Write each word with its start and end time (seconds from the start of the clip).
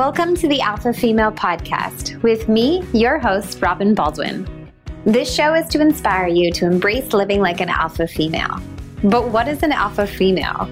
Welcome 0.00 0.34
to 0.36 0.48
the 0.48 0.62
Alpha 0.62 0.94
Female 0.94 1.30
Podcast 1.30 2.22
with 2.22 2.48
me, 2.48 2.82
your 2.94 3.18
host, 3.18 3.60
Robin 3.60 3.94
Baldwin. 3.94 4.48
This 5.04 5.30
show 5.30 5.52
is 5.52 5.68
to 5.68 5.80
inspire 5.82 6.26
you 6.26 6.50
to 6.52 6.64
embrace 6.64 7.12
living 7.12 7.42
like 7.42 7.60
an 7.60 7.68
alpha 7.68 8.08
female. 8.08 8.62
But 9.04 9.28
what 9.28 9.46
is 9.46 9.62
an 9.62 9.72
alpha 9.72 10.06
female? 10.06 10.62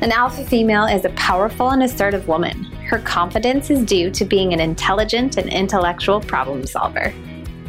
An 0.00 0.10
alpha 0.10 0.44
female 0.44 0.86
is 0.86 1.04
a 1.04 1.10
powerful 1.10 1.70
and 1.70 1.84
assertive 1.84 2.26
woman. 2.26 2.64
Her 2.64 2.98
confidence 2.98 3.70
is 3.70 3.84
due 3.84 4.10
to 4.10 4.24
being 4.24 4.52
an 4.52 4.58
intelligent 4.58 5.36
and 5.36 5.48
intellectual 5.48 6.20
problem 6.20 6.66
solver. 6.66 7.14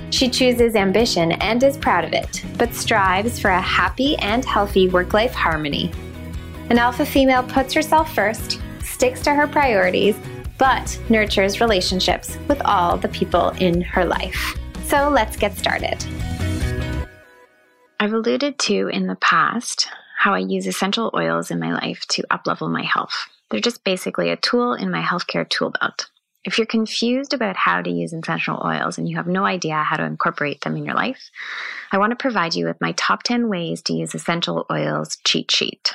She 0.09 0.27
chooses 0.27 0.75
ambition 0.75 1.33
and 1.33 1.61
is 1.61 1.77
proud 1.77 2.05
of 2.05 2.13
it, 2.13 2.43
but 2.57 2.73
strives 2.73 3.37
for 3.39 3.51
a 3.51 3.61
happy 3.61 4.15
and 4.17 4.43
healthy 4.43 4.89
work 4.89 5.13
life 5.13 5.35
harmony. 5.35 5.91
An 6.71 6.79
alpha 6.79 7.05
female 7.05 7.43
puts 7.43 7.71
herself 7.71 8.15
first, 8.15 8.59
sticks 8.81 9.21
to 9.21 9.35
her 9.35 9.45
priorities, 9.45 10.15
but 10.57 10.99
nurtures 11.09 11.61
relationships 11.61 12.37
with 12.47 12.61
all 12.65 12.97
the 12.97 13.09
people 13.09 13.49
in 13.59 13.81
her 13.81 14.05
life. 14.05 14.57
So 14.85 15.09
let's 15.09 15.37
get 15.37 15.57
started. 15.57 16.05
I've 17.99 18.13
alluded 18.13 18.59
to 18.59 18.89
in 18.89 19.07
the 19.07 19.15
past 19.15 19.87
how 20.17 20.33
I 20.33 20.39
use 20.39 20.67
essential 20.67 21.11
oils 21.15 21.51
in 21.51 21.59
my 21.59 21.73
life 21.73 22.05
to 22.09 22.23
uplevel 22.31 22.71
my 22.71 22.83
health. 22.83 23.27
They're 23.49 23.59
just 23.59 23.83
basically 23.83 24.29
a 24.29 24.37
tool 24.37 24.73
in 24.73 24.91
my 24.91 25.01
healthcare 25.01 25.47
tool 25.47 25.69
belt. 25.69 26.09
If 26.43 26.57
you're 26.57 26.67
confused 26.67 27.33
about 27.33 27.55
how 27.55 27.81
to 27.81 27.89
use 27.89 28.11
essential 28.11 28.61
oils 28.65 28.97
and 28.97 29.07
you 29.07 29.15
have 29.15 29.27
no 29.27 29.45
idea 29.45 29.75
how 29.75 29.95
to 29.95 30.03
incorporate 30.03 30.61
them 30.61 30.75
in 30.75 30.85
your 30.85 30.95
life, 30.95 31.29
I 31.91 31.97
want 31.97 32.11
to 32.11 32.17
provide 32.17 32.55
you 32.55 32.65
with 32.65 32.81
my 32.81 32.91
top 32.93 33.23
10 33.23 33.47
ways 33.47 33.81
to 33.83 33.93
use 33.93 34.13
essential 34.13 34.65
oils 34.69 35.17
cheat 35.23 35.51
sheet. 35.51 35.93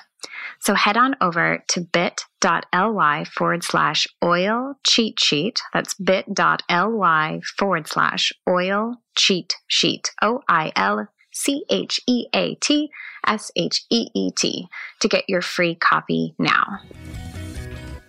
So 0.60 0.74
head 0.74 0.96
on 0.96 1.16
over 1.20 1.64
to 1.68 1.80
bit.ly 1.80 3.24
forward 3.24 3.64
slash 3.64 4.06
oil 4.22 4.74
cheat 4.86 5.20
sheet. 5.20 5.60
That's 5.72 5.94
bit.ly 5.94 7.40
forward 7.56 7.88
slash 7.88 8.32
oil 8.48 8.96
cheat 9.16 9.54
sheet. 9.66 10.10
O 10.22 10.42
I 10.48 10.72
L 10.76 11.08
C 11.32 11.64
H 11.70 12.00
E 12.06 12.26
A 12.34 12.54
T 12.56 12.90
S 13.26 13.50
H 13.56 13.84
E 13.90 14.08
E 14.14 14.30
T 14.36 14.68
to 15.00 15.08
get 15.08 15.24
your 15.28 15.42
free 15.42 15.74
copy 15.74 16.34
now. 16.38 16.80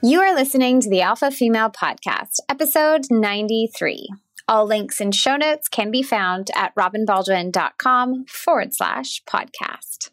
You 0.01 0.21
are 0.21 0.33
listening 0.33 0.79
to 0.81 0.89
the 0.89 1.01
Alpha 1.01 1.29
Female 1.29 1.69
Podcast, 1.69 2.37
episode 2.47 3.07
93. 3.11 4.07
All 4.47 4.65
links 4.65 4.99
and 5.01 5.13
show 5.13 5.35
notes 5.35 5.67
can 5.67 5.91
be 5.91 6.01
found 6.01 6.49
at 6.55 6.73
robinbaldwin.com 6.73 8.25
forward 8.25 8.73
slash 8.73 9.21
podcast. 9.25 10.09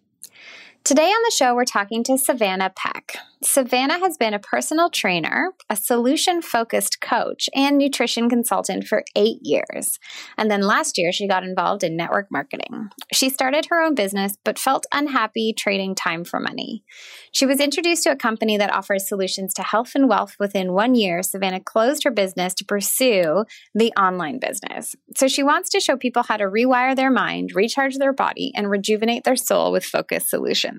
Today 0.87 1.09
on 1.09 1.23
the 1.25 1.35
show, 1.35 1.53
we're 1.53 1.65
talking 1.65 2.05
to 2.05 2.17
Savannah 2.17 2.71
Peck. 2.71 3.17
Savannah 3.43 3.99
has 3.99 4.17
been 4.17 4.35
a 4.35 4.39
personal 4.39 4.89
trainer, 4.89 5.53
a 5.69 5.75
solution 5.75 6.41
focused 6.41 7.01
coach, 7.01 7.51
and 7.55 7.77
nutrition 7.77 8.31
consultant 8.31 8.87
for 8.87 9.03
eight 9.17 9.39
years. 9.43 9.99
And 10.39 10.49
then 10.49 10.63
last 10.63 10.97
year, 10.97 11.11
she 11.11 11.27
got 11.27 11.43
involved 11.43 11.83
in 11.83 11.97
network 11.97 12.29
marketing. 12.31 12.89
She 13.13 13.31
started 13.31 13.67
her 13.67 13.83
own 13.83 13.97
business, 13.97 14.37
but 14.45 14.61
felt 14.61 14.87
unhappy 14.95 15.53
trading 15.53 15.97
time 15.97 16.25
for 16.25 16.39
money. 16.39 16.85
She 17.33 17.47
was 17.47 17.61
introduced 17.61 18.05
to 18.05 18.13
a 18.13 18.17
company 18.17 18.57
that 18.57 18.73
offers 18.73 19.09
solutions 19.09 19.55
to 19.55 19.63
health 19.63 19.93
and 19.97 20.09
wealth 20.09 20.37
within 20.39 20.73
one 20.73 20.95
year. 20.95 21.23
Savannah 21.23 21.61
closed 21.61 22.05
her 22.05 22.13
business 22.13 22.55
to 22.55 22.65
pursue 22.65 23.45
the 23.75 23.93
online 23.99 24.39
business. 24.39 24.95
So 25.17 25.27
she 25.27 25.43
wants 25.43 25.69
to 25.71 25.81
show 25.81 25.97
people 25.97 26.23
how 26.23 26.37
to 26.37 26.45
rewire 26.45 26.95
their 26.95 27.11
mind, 27.11 27.57
recharge 27.57 27.97
their 27.97 28.13
body, 28.13 28.53
and 28.55 28.71
rejuvenate 28.71 29.25
their 29.25 29.37
soul 29.37 29.73
with 29.73 29.85
focused 29.85 30.31
solutions. 30.31 30.76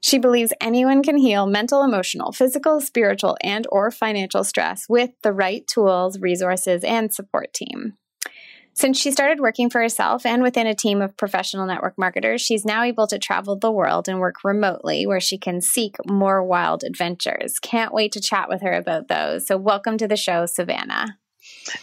She 0.00 0.18
believes 0.18 0.52
anyone 0.60 1.02
can 1.02 1.16
heal 1.16 1.46
mental, 1.46 1.82
emotional, 1.82 2.32
physical, 2.32 2.80
spiritual, 2.80 3.36
and 3.42 3.66
or 3.70 3.90
financial 3.90 4.42
stress 4.44 4.86
with 4.88 5.10
the 5.22 5.32
right 5.32 5.66
tools, 5.66 6.18
resources, 6.18 6.82
and 6.82 7.12
support 7.12 7.54
team. 7.54 7.94
Since 8.74 8.98
she 8.98 9.10
started 9.10 9.38
working 9.38 9.68
for 9.68 9.82
herself 9.82 10.24
and 10.24 10.42
within 10.42 10.66
a 10.66 10.74
team 10.74 11.02
of 11.02 11.16
professional 11.16 11.66
network 11.66 11.98
marketers, 11.98 12.40
she's 12.40 12.64
now 12.64 12.82
able 12.82 13.06
to 13.08 13.18
travel 13.18 13.54
the 13.54 13.70
world 13.70 14.08
and 14.08 14.18
work 14.18 14.36
remotely 14.44 15.06
where 15.06 15.20
she 15.20 15.36
can 15.36 15.60
seek 15.60 15.96
more 16.08 16.42
wild 16.42 16.82
adventures. 16.82 17.58
Can't 17.58 17.92
wait 17.92 18.12
to 18.12 18.20
chat 18.20 18.48
with 18.48 18.62
her 18.62 18.72
about 18.72 19.08
those. 19.08 19.46
So, 19.46 19.58
welcome 19.58 19.98
to 19.98 20.08
the 20.08 20.16
show, 20.16 20.46
Savannah. 20.46 21.18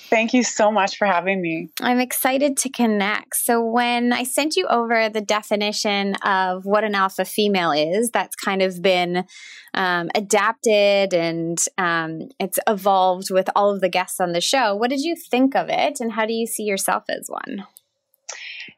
Thank 0.10 0.34
you 0.34 0.44
so 0.44 0.72
much 0.72 0.98
for 0.98 1.06
having 1.06 1.42
me. 1.42 1.70
I'm 1.82 2.00
excited 2.00 2.58
to 2.58 2.70
connect. 2.70 3.36
So, 3.36 3.64
when 3.64 4.14
I 4.14 4.24
sent 4.24 4.56
you 4.56 4.66
over 4.68 5.10
the 5.10 5.22
definition 5.22 6.16
of 6.16 6.66
what 6.66 6.84
an 6.84 6.96
alpha 6.96 7.26
female 7.26 7.72
is, 7.72 8.10
that's 8.12 8.36
kind 8.36 8.62
of 8.62 8.82
been 8.82 9.26
um, 9.74 10.10
adapted 10.16 11.14
and 11.14 11.58
um, 11.78 12.30
it's 12.40 12.60
evolved 12.68 13.32
with 13.32 13.50
all 13.56 13.72
of 13.72 13.82
the 13.82 13.90
guests 13.90 14.20
on 14.20 14.34
the 14.34 14.42
show. 14.42 14.76
What 14.76 14.90
did 14.90 15.02
you 15.02 15.16
think 15.16 15.56
of 15.56 15.68
it, 15.70 16.00
and 16.00 16.12
how 16.12 16.26
do 16.26 16.34
you 16.34 16.48
see 16.48 16.64
yourself 16.64 17.04
as 17.10 17.28
one? 17.28 17.66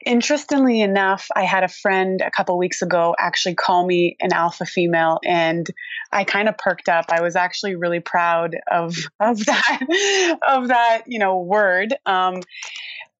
Interestingly 0.06 0.82
enough, 0.82 1.28
I 1.36 1.44
had 1.44 1.64
a 1.64 1.68
friend 1.68 2.22
a 2.22 2.32
couple 2.32 2.58
weeks 2.58 2.82
ago 2.82 3.16
actually 3.20 3.56
call 3.56 3.86
me 3.86 4.18
an 4.20 4.34
alpha 4.34 4.66
female, 4.66 5.20
and 5.26 5.68
I 6.12 6.24
kind 6.24 6.50
of 6.50 6.58
perked 6.58 6.90
up. 6.90 7.06
I 7.10 7.22
was 7.22 7.36
actually 7.36 7.76
really 7.76 8.00
proud 8.00 8.56
of 8.70 8.96
of 9.20 9.46
that 9.46 10.40
of 10.48 10.70
that 10.70 11.04
you 11.08 11.20
know 11.20 11.40
word. 11.40 11.94
Um, 12.06 12.42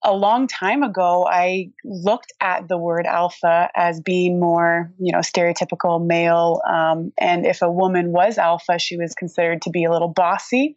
a 0.04 0.14
long 0.14 0.48
time 0.48 0.82
ago, 0.82 1.28
I 1.30 1.70
looked 1.86 2.34
at 2.42 2.68
the 2.68 2.78
word 2.78 3.06
alpha 3.06 3.70
as 3.76 4.02
being 4.02 4.40
more, 4.40 4.92
you 4.98 5.12
know, 5.12 5.20
stereotypical 5.20 6.04
male. 6.04 6.60
Um, 6.68 7.14
and 7.20 7.46
if 7.46 7.62
a 7.62 7.72
woman 7.72 8.12
was 8.12 8.40
alpha, 8.40 8.80
she 8.80 8.98
was 8.98 9.14
considered 9.14 9.62
to 9.64 9.70
be 9.70 9.84
a 9.84 9.92
little 9.92 10.08
bossy. 10.08 10.74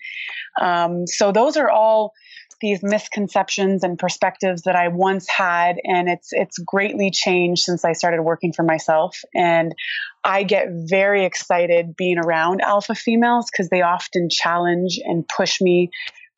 Um, 0.60 1.06
so 1.06 1.32
those 1.32 1.56
are 1.56 1.70
all 1.70 2.12
these 2.64 2.82
misconceptions 2.82 3.84
and 3.84 3.98
perspectives 3.98 4.62
that 4.62 4.74
I 4.74 4.88
once 4.88 5.28
had, 5.28 5.76
and 5.84 6.08
it's 6.08 6.30
it's 6.32 6.56
greatly 6.56 7.10
changed 7.10 7.62
since 7.62 7.84
I 7.84 7.92
started 7.92 8.22
working 8.22 8.54
for 8.54 8.62
myself. 8.62 9.20
And 9.34 9.74
I 10.24 10.44
get 10.44 10.68
very 10.70 11.26
excited 11.26 11.94
being 11.94 12.16
around 12.16 12.62
alpha 12.62 12.94
females 12.94 13.50
because 13.52 13.68
they 13.68 13.82
often 13.82 14.30
challenge 14.30 14.98
and 15.04 15.28
push 15.36 15.60
me 15.60 15.90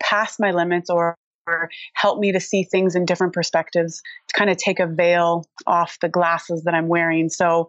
past 0.02 0.40
my 0.40 0.50
limits 0.50 0.90
or 0.90 1.14
or 1.46 1.70
help 1.94 2.18
me 2.18 2.32
to 2.32 2.40
see 2.40 2.64
things 2.64 2.96
in 2.96 3.04
different 3.04 3.32
perspectives 3.32 4.02
to 4.26 4.36
kind 4.36 4.50
of 4.50 4.56
take 4.56 4.80
a 4.80 4.86
veil 4.88 5.44
off 5.64 5.96
the 6.00 6.08
glasses 6.08 6.64
that 6.64 6.74
I'm 6.74 6.88
wearing. 6.88 7.28
So 7.28 7.68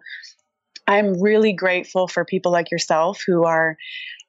I'm 0.88 1.22
really 1.22 1.52
grateful 1.52 2.08
for 2.08 2.24
people 2.24 2.50
like 2.50 2.72
yourself 2.72 3.22
who 3.24 3.44
are 3.44 3.76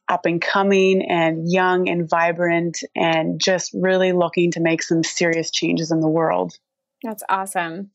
up 0.09 0.25
and 0.25 0.41
coming 0.41 1.03
and 1.09 1.49
young 1.49 1.87
and 1.87 2.09
vibrant 2.09 2.83
and 2.95 3.39
just 3.39 3.71
really 3.73 4.11
looking 4.11 4.51
to 4.51 4.59
make 4.59 4.81
some 4.81 5.03
serious 5.03 5.51
changes 5.51 5.91
in 5.91 6.01
the 6.01 6.09
world. 6.09 6.57
That's 7.03 7.23
awesome. 7.29 7.91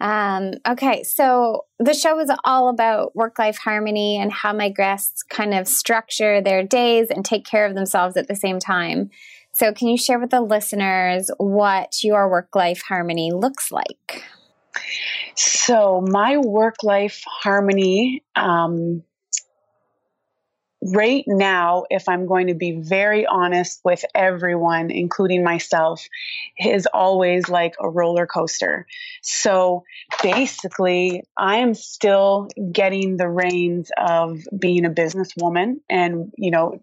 Um, 0.00 0.54
okay, 0.68 1.04
so 1.04 1.66
the 1.78 1.94
show 1.94 2.18
is 2.18 2.30
all 2.42 2.68
about 2.68 3.14
work 3.14 3.38
life 3.38 3.56
harmony 3.56 4.18
and 4.18 4.32
how 4.32 4.52
my 4.52 4.68
guests 4.68 5.22
kind 5.22 5.54
of 5.54 5.68
structure 5.68 6.40
their 6.40 6.64
days 6.64 7.08
and 7.08 7.24
take 7.24 7.46
care 7.46 7.66
of 7.66 7.76
themselves 7.76 8.16
at 8.16 8.26
the 8.26 8.34
same 8.34 8.58
time. 8.58 9.10
So, 9.52 9.72
can 9.72 9.86
you 9.86 9.96
share 9.96 10.18
with 10.18 10.30
the 10.30 10.40
listeners 10.40 11.30
what 11.36 12.02
your 12.02 12.28
work 12.28 12.56
life 12.56 12.82
harmony 12.88 13.30
looks 13.32 13.70
like? 13.70 14.24
So, 15.36 16.04
my 16.04 16.38
work 16.38 16.82
life 16.82 17.22
harmony 17.26 18.24
um, 18.34 19.04
right 20.82 21.24
now, 21.26 21.84
if 21.90 22.08
I'm 22.08 22.26
going 22.26 22.48
to 22.48 22.54
be 22.54 22.80
very 22.80 23.26
honest 23.26 23.80
with 23.84 24.04
everyone, 24.14 24.90
including 24.90 25.44
myself, 25.44 26.04
is 26.58 26.86
always 26.92 27.48
like 27.48 27.74
a 27.80 27.88
roller 27.88 28.26
coaster. 28.26 28.86
So 29.22 29.84
basically, 30.22 31.22
I'm 31.36 31.74
still 31.74 32.48
getting 32.72 33.16
the 33.16 33.28
reins 33.28 33.90
of 33.96 34.40
being 34.58 34.84
a 34.84 34.90
businesswoman 34.90 35.80
and, 35.88 36.32
you 36.36 36.50
know, 36.50 36.82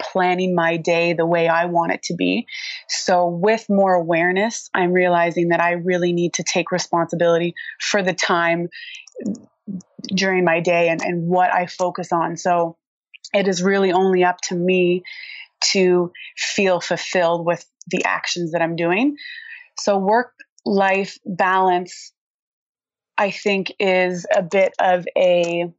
planning 0.00 0.54
my 0.54 0.76
day 0.76 1.12
the 1.12 1.26
way 1.26 1.48
I 1.48 1.66
want 1.66 1.92
it 1.92 2.02
to 2.04 2.14
be. 2.14 2.46
So, 2.88 3.26
with 3.26 3.66
more 3.68 3.94
awareness, 3.94 4.70
I'm 4.74 4.92
realizing 4.92 5.48
that 5.48 5.60
I 5.60 5.72
really 5.72 6.12
need 6.12 6.34
to 6.34 6.44
take 6.44 6.72
responsibility 6.72 7.54
for 7.80 8.02
the 8.02 8.14
time 8.14 8.68
during 10.06 10.44
my 10.44 10.60
day 10.60 10.88
and, 10.88 11.00
and 11.02 11.26
what 11.28 11.52
I 11.52 11.66
focus 11.66 12.12
on. 12.12 12.36
So, 12.36 12.76
it 13.32 13.48
is 13.48 13.62
really 13.62 13.92
only 13.92 14.24
up 14.24 14.40
to 14.42 14.54
me 14.54 15.02
to 15.72 16.12
feel 16.36 16.80
fulfilled 16.80 17.46
with 17.46 17.64
the 17.86 18.04
actions 18.04 18.52
that 18.52 18.62
I'm 18.62 18.76
doing. 18.76 19.16
So, 19.78 19.98
work 19.98 20.32
life 20.64 21.18
balance, 21.24 22.12
I 23.16 23.30
think, 23.30 23.72
is 23.78 24.26
a 24.34 24.42
bit 24.42 24.74
of 24.78 25.06
a 25.16 25.72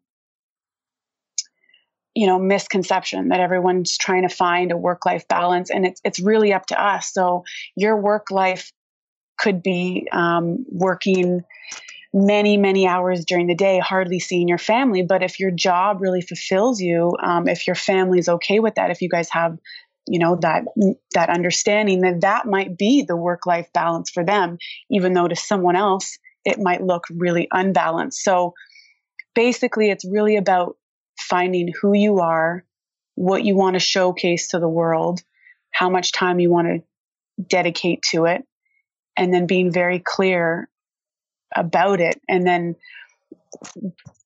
you 2.15 2.27
know 2.27 2.39
misconception 2.39 3.29
that 3.29 3.41
everyone's 3.41 3.97
trying 3.97 4.27
to 4.27 4.33
find 4.33 4.71
a 4.71 4.77
work 4.77 5.05
life 5.05 5.27
balance 5.27 5.69
and 5.69 5.85
it's 5.85 5.99
it's 6.05 6.19
really 6.19 6.53
up 6.53 6.65
to 6.65 6.81
us 6.81 7.11
so 7.11 7.43
your 7.75 7.99
work 7.99 8.31
life 8.31 8.71
could 9.37 9.61
be 9.61 10.07
um, 10.13 10.65
working 10.69 11.43
many, 12.17 12.55
many 12.55 12.87
hours 12.87 13.25
during 13.25 13.45
the 13.45 13.55
day, 13.55 13.77
hardly 13.77 14.21
seeing 14.21 14.47
your 14.47 14.57
family. 14.57 15.03
But 15.03 15.21
if 15.21 15.37
your 15.37 15.51
job 15.51 15.97
really 15.99 16.21
fulfills 16.21 16.79
you, 16.79 17.11
um, 17.21 17.49
if 17.49 17.67
your 17.67 17.75
family's 17.75 18.29
okay 18.29 18.61
with 18.61 18.75
that, 18.75 18.89
if 18.89 19.01
you 19.01 19.09
guys 19.09 19.29
have 19.31 19.57
you 20.07 20.19
know 20.19 20.35
that 20.35 20.65
that 21.13 21.29
understanding 21.29 22.01
that 22.01 22.21
that 22.21 22.45
might 22.45 22.77
be 22.77 23.03
the 23.07 23.15
work 23.15 23.47
life 23.47 23.67
balance 23.73 24.11
for 24.11 24.23
them 24.23 24.59
even 24.91 25.13
though 25.13 25.27
to 25.27 25.35
someone 25.35 25.75
else 25.75 26.19
it 26.43 26.59
might 26.59 26.83
look 26.83 27.05
really 27.09 27.47
unbalanced 27.51 28.23
so 28.23 28.53
basically 29.33 29.89
it's 29.89 30.05
really 30.05 30.37
about 30.37 30.77
finding 31.19 31.73
who 31.81 31.93
you 31.93 32.19
are 32.19 32.63
what 33.15 33.43
you 33.43 33.55
want 33.55 33.73
to 33.73 33.79
showcase 33.79 34.49
to 34.49 34.59
the 34.59 34.69
world 34.69 35.21
how 35.71 35.89
much 35.89 36.11
time 36.11 36.39
you 36.39 36.51
want 36.51 36.67
to 36.67 37.43
dedicate 37.49 38.03
to 38.03 38.25
it 38.25 38.43
and 39.17 39.33
then 39.33 39.47
being 39.47 39.71
very 39.71 39.99
clear 39.99 40.69
about 41.55 41.99
it 41.99 42.19
and 42.27 42.45
then 42.45 42.75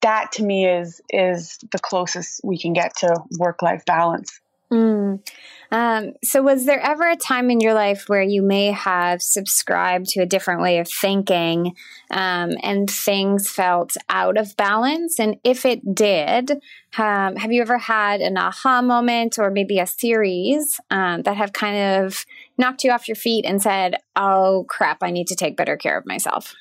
that 0.01 0.31
to 0.31 0.43
me 0.43 0.67
is 0.67 1.01
is 1.09 1.57
the 1.71 1.79
closest 1.79 2.41
we 2.43 2.57
can 2.57 2.73
get 2.73 2.95
to 2.97 3.15
work 3.37 3.61
life 3.61 3.83
balance 3.85 4.39
Mm. 4.71 5.27
Um, 5.71 6.13
so, 6.23 6.41
was 6.43 6.65
there 6.65 6.79
ever 6.79 7.09
a 7.09 7.15
time 7.15 7.49
in 7.49 7.59
your 7.59 7.73
life 7.73 8.05
where 8.07 8.21
you 8.21 8.41
may 8.41 8.71
have 8.71 9.21
subscribed 9.21 10.07
to 10.09 10.21
a 10.21 10.25
different 10.27 10.61
way 10.61 10.77
of 10.77 10.87
thinking 10.87 11.75
um, 12.11 12.51
and 12.61 12.89
things 12.89 13.49
felt 13.49 13.95
out 14.09 14.37
of 14.37 14.55
balance? 14.57 15.19
And 15.19 15.37
if 15.43 15.65
it 15.65 15.95
did, 15.95 16.51
um, 16.97 17.35
have 17.35 17.51
you 17.51 17.61
ever 17.61 17.79
had 17.79 18.21
an 18.21 18.37
aha 18.37 18.81
moment 18.81 19.39
or 19.39 19.49
maybe 19.49 19.79
a 19.79 19.87
series 19.87 20.79
um, 20.91 21.23
that 21.23 21.37
have 21.37 21.53
kind 21.53 22.05
of 22.05 22.25
knocked 22.57 22.83
you 22.83 22.91
off 22.91 23.07
your 23.07 23.15
feet 23.15 23.45
and 23.45 23.61
said, 23.61 23.95
oh 24.15 24.65
crap, 24.69 25.01
I 25.01 25.09
need 25.09 25.27
to 25.27 25.35
take 25.35 25.57
better 25.57 25.77
care 25.77 25.97
of 25.97 26.05
myself? 26.05 26.55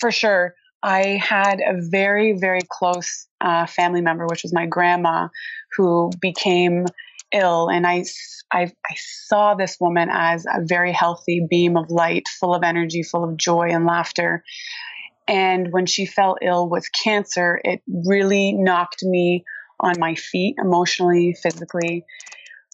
For 0.00 0.10
sure. 0.10 0.54
I 0.82 1.20
had 1.22 1.60
a 1.60 1.80
very, 1.80 2.32
very 2.32 2.62
close 2.68 3.28
uh, 3.40 3.66
family 3.66 4.00
member, 4.00 4.26
which 4.26 4.42
was 4.42 4.52
my 4.52 4.66
grandma, 4.66 5.28
who 5.76 6.10
became 6.20 6.86
ill. 7.32 7.68
And 7.68 7.86
I, 7.86 8.04
I, 8.52 8.62
I, 8.62 8.94
saw 8.96 9.54
this 9.54 9.78
woman 9.80 10.08
as 10.10 10.44
a 10.44 10.60
very 10.64 10.92
healthy 10.92 11.46
beam 11.48 11.76
of 11.76 11.90
light, 11.90 12.24
full 12.40 12.54
of 12.54 12.62
energy, 12.64 13.02
full 13.02 13.24
of 13.24 13.36
joy 13.36 13.68
and 13.70 13.86
laughter. 13.86 14.42
And 15.28 15.72
when 15.72 15.86
she 15.86 16.04
fell 16.04 16.36
ill 16.42 16.68
with 16.68 16.84
cancer, 16.92 17.60
it 17.64 17.80
really 17.86 18.52
knocked 18.52 19.02
me 19.04 19.44
on 19.78 19.94
my 19.98 20.14
feet 20.14 20.56
emotionally, 20.58 21.34
physically, 21.40 22.04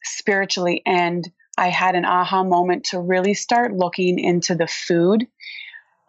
spiritually. 0.03 0.83
And 0.87 1.29
I 1.57 1.69
had 1.69 1.95
an 1.95 2.05
aha 2.05 2.43
moment 2.45 2.85
to 2.91 3.01
really 3.01 3.35
start 3.35 3.73
looking 3.73 4.19
into 4.19 4.55
the 4.55 4.67
food, 4.67 5.27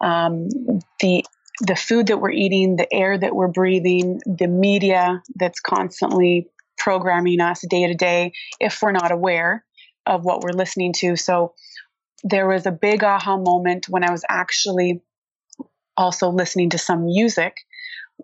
um, 0.00 0.48
the 1.00 1.24
the 1.62 1.76
food 1.76 2.06
that 2.06 2.18
we're 2.18 2.30
eating, 2.30 2.76
the 2.76 2.90
air 2.92 3.18
that 3.18 3.34
we're 3.34 3.48
breathing, 3.48 4.18
the 4.24 4.46
media 4.46 5.22
that's 5.34 5.60
constantly 5.60 6.48
programming 6.78 7.40
us 7.40 7.62
day 7.68 7.86
to 7.86 7.94
day 7.94 8.32
if 8.58 8.80
we're 8.80 8.92
not 8.92 9.12
aware 9.12 9.62
of 10.06 10.24
what 10.24 10.40
we're 10.40 10.56
listening 10.56 10.94
to. 10.94 11.16
So 11.16 11.52
there 12.24 12.48
was 12.48 12.64
a 12.64 12.70
big 12.70 13.04
aha 13.04 13.36
moment 13.36 13.90
when 13.90 14.04
I 14.04 14.10
was 14.10 14.24
actually 14.26 15.02
also 15.98 16.30
listening 16.30 16.70
to 16.70 16.78
some 16.78 17.04
music 17.04 17.58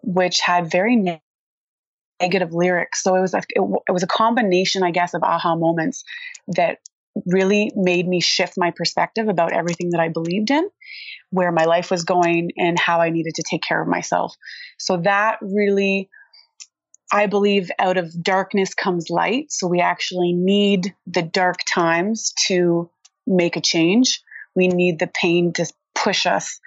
which 0.03 0.41
had 0.41 0.71
very 0.71 0.97
ne- 0.97 1.23
negative 2.21 2.53
lyrics. 2.53 3.03
So 3.03 3.15
it 3.15 3.21
was 3.21 3.35
a, 3.35 3.39
it, 3.51 3.63
it 3.89 3.93
was 3.93 4.03
a 4.03 4.07
combination, 4.07 4.83
I 4.83 4.91
guess, 4.91 5.15
of 5.15 5.23
aha 5.23 5.57
moments 5.57 6.05
that 6.49 6.79
really 7.25 7.71
made 7.75 8.07
me 8.07 8.21
shift 8.21 8.55
my 8.57 8.73
perspective 8.77 9.29
about 9.29 9.53
everything 9.53 9.91
that 9.91 10.01
I 10.01 10.09
believed 10.09 10.51
in 10.51 10.69
where 11.31 11.53
my 11.53 11.65
life 11.65 11.91
was 11.91 12.05
going 12.05 12.51
and 12.57 12.79
how 12.79 13.01
I 13.01 13.11
needed 13.11 13.35
to 13.37 13.45
take 13.49 13.63
care 13.63 13.81
of 13.81 13.89
myself. 13.89 14.35
So 14.79 14.99
that 14.99 15.39
really, 15.41 16.09
I 17.13 17.27
believe, 17.27 17.71
out 17.79 17.97
of 17.97 18.23
darkness 18.23 18.75
comes 18.75 19.11
light. 19.11 19.51
So 19.51 19.67
we 19.67 19.81
actually 19.81 20.33
need 20.33 20.95
the 21.07 21.23
dark 21.23 21.57
times 21.73 22.33
to 22.47 22.91
make 23.27 23.57
a 23.57 23.61
change. 23.61 24.23
We 24.55 24.69
need 24.69 24.99
the 24.99 25.09
pain 25.09 25.53
to 25.55 25.67
push 25.95 26.27
us 26.27 26.61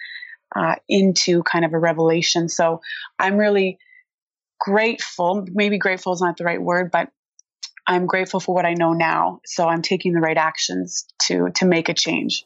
uh, 0.55 0.75
into 0.87 1.43
kind 1.43 1.65
of 1.65 1.73
a 1.73 1.79
revelation. 1.79 2.49
So 2.49 2.81
I'm 3.17 3.37
really 3.37 3.77
grateful. 4.59 5.45
Maybe 5.51 5.77
grateful 5.77 6.13
is 6.13 6.21
not 6.21 6.37
the 6.37 6.43
right 6.43 6.61
word, 6.61 6.91
but 6.91 7.09
I'm 7.89 8.06
grateful 8.06 8.39
for 8.39 8.53
what 8.53 8.65
I 8.65 8.75
know 8.75 8.94
now. 8.94 9.41
So 9.45 9.68
I'm 9.68 9.81
taking 9.81 10.13
the 10.13 10.21
right 10.21 10.38
actions 10.38 11.07
to 11.24 11.50
to 11.56 11.65
make 11.65 11.89
a 11.89 11.94
change. 11.94 12.45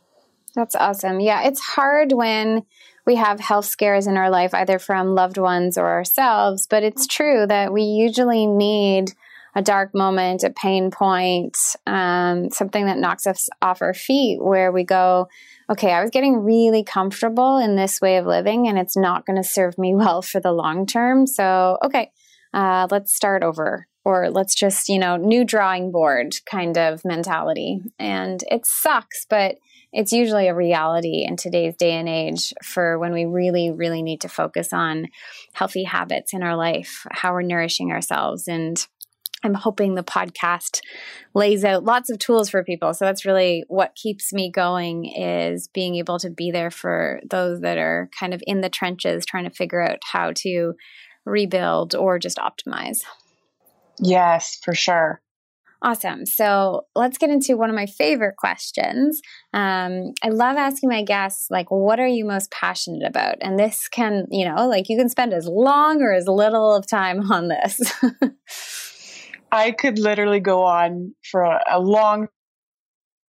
That's 0.55 0.75
awesome. 0.75 1.19
Yeah, 1.19 1.43
it's 1.43 1.59
hard 1.59 2.13
when 2.13 2.63
we 3.05 3.15
have 3.15 3.41
health 3.41 3.65
scares 3.65 4.07
in 4.07 4.15
our 4.15 4.29
life, 4.29 4.53
either 4.53 4.79
from 4.79 5.15
loved 5.15 5.37
ones 5.37 5.77
or 5.77 5.85
ourselves, 5.85 6.67
but 6.67 6.83
it's 6.83 7.07
true 7.07 7.45
that 7.45 7.73
we 7.73 7.81
usually 7.81 8.45
need 8.45 9.11
a 9.55 9.61
dark 9.61 9.93
moment, 9.93 10.43
a 10.43 10.49
pain 10.49 10.89
point, 10.89 11.57
um, 11.85 12.49
something 12.49 12.85
that 12.85 12.97
knocks 12.97 13.27
us 13.27 13.49
off 13.61 13.81
our 13.81 13.93
feet 13.93 14.41
where 14.41 14.71
we 14.71 14.83
go, 14.83 15.27
okay, 15.69 15.91
I 15.91 16.01
was 16.01 16.11
getting 16.11 16.37
really 16.37 16.83
comfortable 16.83 17.57
in 17.57 17.75
this 17.75 17.99
way 17.99 18.17
of 18.17 18.25
living 18.25 18.67
and 18.67 18.79
it's 18.79 18.95
not 18.95 19.25
going 19.25 19.41
to 19.41 19.47
serve 19.47 19.77
me 19.77 19.93
well 19.95 20.21
for 20.21 20.39
the 20.39 20.53
long 20.53 20.85
term. 20.85 21.27
So, 21.27 21.77
okay, 21.83 22.11
uh, 22.53 22.87
let's 22.89 23.13
start 23.13 23.43
over 23.43 23.87
or 24.05 24.29
let's 24.29 24.55
just, 24.55 24.89
you 24.89 24.99
know, 24.99 25.15
new 25.15 25.45
drawing 25.45 25.91
board 25.91 26.35
kind 26.45 26.77
of 26.77 27.05
mentality. 27.05 27.81
And 27.99 28.43
it 28.49 28.65
sucks, 28.65 29.25
but 29.29 29.55
it's 29.93 30.11
usually 30.11 30.47
a 30.47 30.55
reality 30.55 31.23
in 31.27 31.37
today's 31.37 31.75
day 31.75 31.91
and 31.93 32.09
age 32.09 32.53
for 32.63 32.97
when 32.97 33.13
we 33.13 33.25
really, 33.25 33.71
really 33.71 34.01
need 34.01 34.21
to 34.21 34.27
focus 34.27 34.73
on 34.73 35.07
healthy 35.53 35.83
habits 35.83 36.33
in 36.33 36.41
our 36.41 36.55
life, 36.55 37.05
how 37.11 37.31
we're 37.31 37.43
nourishing 37.43 37.91
ourselves. 37.91 38.47
And 38.47 38.85
I'm 39.43 39.53
hoping 39.53 39.93
the 39.93 40.03
podcast 40.03 40.79
lays 41.33 41.63
out 41.63 41.83
lots 41.83 42.09
of 42.09 42.17
tools 42.17 42.49
for 42.49 42.63
people. 42.63 42.93
So 42.93 43.05
that's 43.05 43.25
really 43.25 43.65
what 43.67 43.93
keeps 43.93 44.33
me 44.33 44.49
going 44.49 45.05
is 45.05 45.67
being 45.67 45.95
able 45.95 46.17
to 46.19 46.29
be 46.29 46.49
there 46.49 46.71
for 46.71 47.19
those 47.29 47.59
that 47.61 47.77
are 47.77 48.09
kind 48.17 48.33
of 48.33 48.41
in 48.47 48.61
the 48.61 48.69
trenches 48.69 49.25
trying 49.25 49.43
to 49.43 49.49
figure 49.49 49.81
out 49.81 49.99
how 50.11 50.31
to 50.37 50.73
rebuild 51.25 51.93
or 51.93 52.19
just 52.19 52.37
optimize. 52.37 53.03
Yes, 54.03 54.59
for 54.63 54.73
sure. 54.73 55.21
Awesome. 55.83 56.25
So 56.25 56.85
let's 56.95 57.17
get 57.17 57.29
into 57.29 57.57
one 57.57 57.69
of 57.69 57.75
my 57.75 57.87
favorite 57.87 58.37
questions. 58.37 59.21
Um, 59.53 60.13
I 60.23 60.29
love 60.29 60.55
asking 60.55 60.87
my 60.87 61.03
guests, 61.03 61.47
like, 61.51 61.69
what 61.69 61.99
are 61.99 62.07
you 62.07 62.23
most 62.23 62.49
passionate 62.51 63.05
about? 63.05 63.35
And 63.41 63.59
this 63.59 63.89
can, 63.89 64.25
you 64.31 64.47
know, 64.47 64.65
like 64.67 64.87
you 64.87 64.97
can 64.97 65.09
spend 65.09 65.33
as 65.33 65.45
long 65.45 66.01
or 66.01 66.13
as 66.13 66.25
little 66.25 66.73
of 66.73 66.87
time 66.87 67.29
on 67.29 67.49
this. 67.49 67.81
I 69.51 69.71
could 69.71 69.99
literally 69.99 70.39
go 70.39 70.63
on 70.63 71.13
for 71.29 71.41
a, 71.41 71.61
a 71.69 71.79
long 71.81 72.29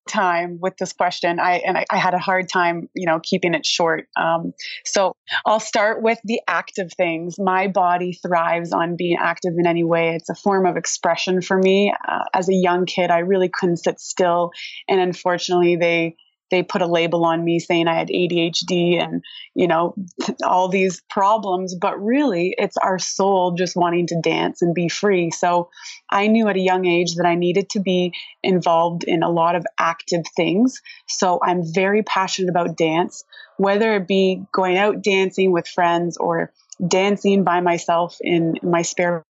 time 0.08 0.58
with 0.60 0.76
this 0.76 0.92
question. 0.92 1.38
I 1.38 1.56
and 1.58 1.78
I, 1.78 1.84
I, 1.90 1.96
had 1.96 2.14
a 2.14 2.18
hard 2.18 2.48
time, 2.48 2.88
you 2.94 3.06
know, 3.06 3.20
keeping 3.22 3.54
it 3.54 3.64
short. 3.64 4.08
Um, 4.16 4.52
so 4.84 5.16
I'll 5.46 5.60
start 5.60 6.02
with 6.02 6.18
the 6.24 6.40
active 6.46 6.92
things. 6.92 7.38
My 7.38 7.68
body 7.68 8.12
thrives 8.12 8.72
on 8.72 8.96
being 8.96 9.16
active 9.20 9.54
in 9.58 9.66
any 9.66 9.84
way. 9.84 10.14
It's 10.14 10.28
a 10.28 10.34
form 10.34 10.66
of 10.66 10.76
expression 10.76 11.40
for 11.40 11.58
me. 11.58 11.94
Uh, 12.06 12.24
as 12.34 12.48
a 12.48 12.54
young 12.54 12.86
kid, 12.86 13.10
I 13.10 13.18
really 13.20 13.48
couldn't 13.48 13.78
sit 13.78 14.00
still, 14.00 14.50
and 14.88 15.00
unfortunately, 15.00 15.76
they 15.76 16.16
they 16.54 16.62
put 16.62 16.82
a 16.82 16.86
label 16.86 17.24
on 17.24 17.44
me 17.44 17.58
saying 17.58 17.88
I 17.88 17.94
had 17.94 18.08
ADHD 18.08 19.02
and, 19.02 19.22
you 19.54 19.66
know, 19.66 19.94
all 20.44 20.68
these 20.68 21.02
problems. 21.10 21.74
But 21.74 22.00
really, 22.02 22.54
it's 22.56 22.76
our 22.76 22.98
soul 22.98 23.52
just 23.52 23.74
wanting 23.74 24.06
to 24.08 24.20
dance 24.20 24.62
and 24.62 24.74
be 24.74 24.88
free. 24.88 25.32
So 25.32 25.70
I 26.08 26.28
knew 26.28 26.48
at 26.48 26.56
a 26.56 26.60
young 26.60 26.86
age 26.86 27.16
that 27.16 27.26
I 27.26 27.34
needed 27.34 27.70
to 27.70 27.80
be 27.80 28.12
involved 28.42 29.02
in 29.02 29.22
a 29.24 29.30
lot 29.30 29.56
of 29.56 29.66
active 29.78 30.22
things. 30.36 30.80
So 31.08 31.40
I'm 31.42 31.62
very 31.74 32.04
passionate 32.04 32.50
about 32.50 32.76
dance, 32.76 33.24
whether 33.56 33.96
it 33.96 34.06
be 34.06 34.42
going 34.52 34.78
out 34.78 35.02
dancing 35.02 35.50
with 35.50 35.66
friends 35.66 36.16
or 36.16 36.52
dancing 36.86 37.42
by 37.42 37.60
myself 37.60 38.16
in 38.20 38.54
my 38.62 38.82
spare 38.82 39.24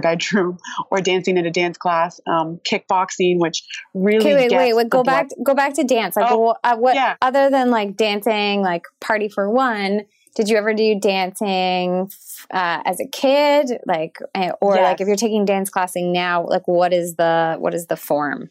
bedroom 0.00 0.58
or 0.90 1.00
dancing 1.00 1.36
in 1.36 1.46
a 1.46 1.50
dance 1.50 1.78
class, 1.78 2.20
um, 2.26 2.60
kickboxing, 2.70 3.38
which 3.38 3.62
really. 3.94 4.18
Okay, 4.18 4.34
wait, 4.34 4.52
wait, 4.52 4.74
wait. 4.74 4.88
Go 4.88 5.02
back, 5.02 5.28
go 5.44 5.54
back 5.54 5.74
to 5.74 5.84
dance. 5.84 6.16
Like, 6.16 6.30
oh, 6.30 6.56
uh, 6.62 6.76
what? 6.76 6.94
Yeah. 6.94 7.16
Other 7.20 7.50
than 7.50 7.70
like 7.70 7.96
dancing, 7.96 8.62
like 8.62 8.82
party 9.00 9.28
for 9.28 9.50
one. 9.50 10.02
Did 10.34 10.50
you 10.50 10.58
ever 10.58 10.74
do 10.74 11.00
dancing 11.00 12.10
uh, 12.50 12.82
as 12.84 13.00
a 13.00 13.08
kid, 13.08 13.80
like, 13.86 14.18
eh, 14.34 14.50
or 14.60 14.74
yes. 14.74 14.84
like 14.84 15.00
if 15.00 15.06
you're 15.06 15.16
taking 15.16 15.46
dance 15.46 15.70
classing 15.70 16.12
now, 16.12 16.46
like, 16.46 16.68
what 16.68 16.92
is 16.92 17.14
the 17.14 17.56
what 17.58 17.72
is 17.72 17.86
the 17.86 17.96
form? 17.96 18.50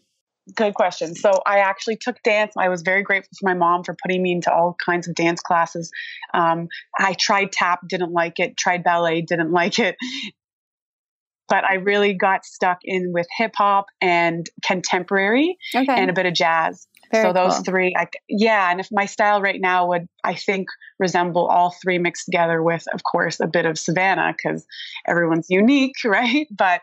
Good 0.53 0.73
question. 0.75 1.15
So 1.15 1.31
I 1.45 1.59
actually 1.59 1.97
took 1.97 2.21
dance. 2.23 2.53
I 2.57 2.69
was 2.69 2.83
very 2.83 3.01
grateful 3.01 3.31
for 3.39 3.47
my 3.47 3.55
mom 3.55 3.83
for 3.83 3.95
putting 4.01 4.21
me 4.21 4.31
into 4.31 4.51
all 4.51 4.75
kinds 4.83 5.07
of 5.07 5.15
dance 5.15 5.41
classes. 5.41 5.91
Um, 6.33 6.67
I 6.99 7.13
tried 7.13 7.51
tap, 7.51 7.79
didn't 7.87 8.11
like 8.11 8.39
it. 8.39 8.55
Tried 8.55 8.83
ballet, 8.83 9.21
didn't 9.21 9.51
like 9.51 9.79
it 9.79 9.95
but 11.47 11.63
I 11.63 11.75
really 11.75 12.13
got 12.13 12.45
stuck 12.45 12.79
in 12.83 13.11
with 13.13 13.27
hip 13.37 13.53
hop 13.55 13.85
and 14.01 14.45
contemporary 14.65 15.57
okay. 15.75 15.85
and 15.89 16.09
a 16.09 16.13
bit 16.13 16.25
of 16.25 16.33
jazz. 16.33 16.87
Very 17.11 17.23
so 17.23 17.33
those 17.33 17.55
cool. 17.55 17.63
three, 17.63 17.93
I, 17.95 18.07
yeah. 18.27 18.71
And 18.71 18.79
if 18.79 18.87
my 18.91 19.05
style 19.05 19.41
right 19.41 19.61
now 19.61 19.87
would, 19.89 20.07
I 20.23 20.33
think, 20.33 20.67
resemble 20.99 21.45
all 21.45 21.75
three 21.83 21.99
mixed 21.99 22.25
together 22.25 22.63
with, 22.63 22.83
of 22.93 23.03
course, 23.03 23.39
a 23.39 23.47
bit 23.47 23.65
of 23.65 23.77
Savannah 23.77 24.33
because 24.35 24.65
everyone's 25.07 25.47
unique, 25.49 25.95
right? 26.05 26.47
But 26.51 26.81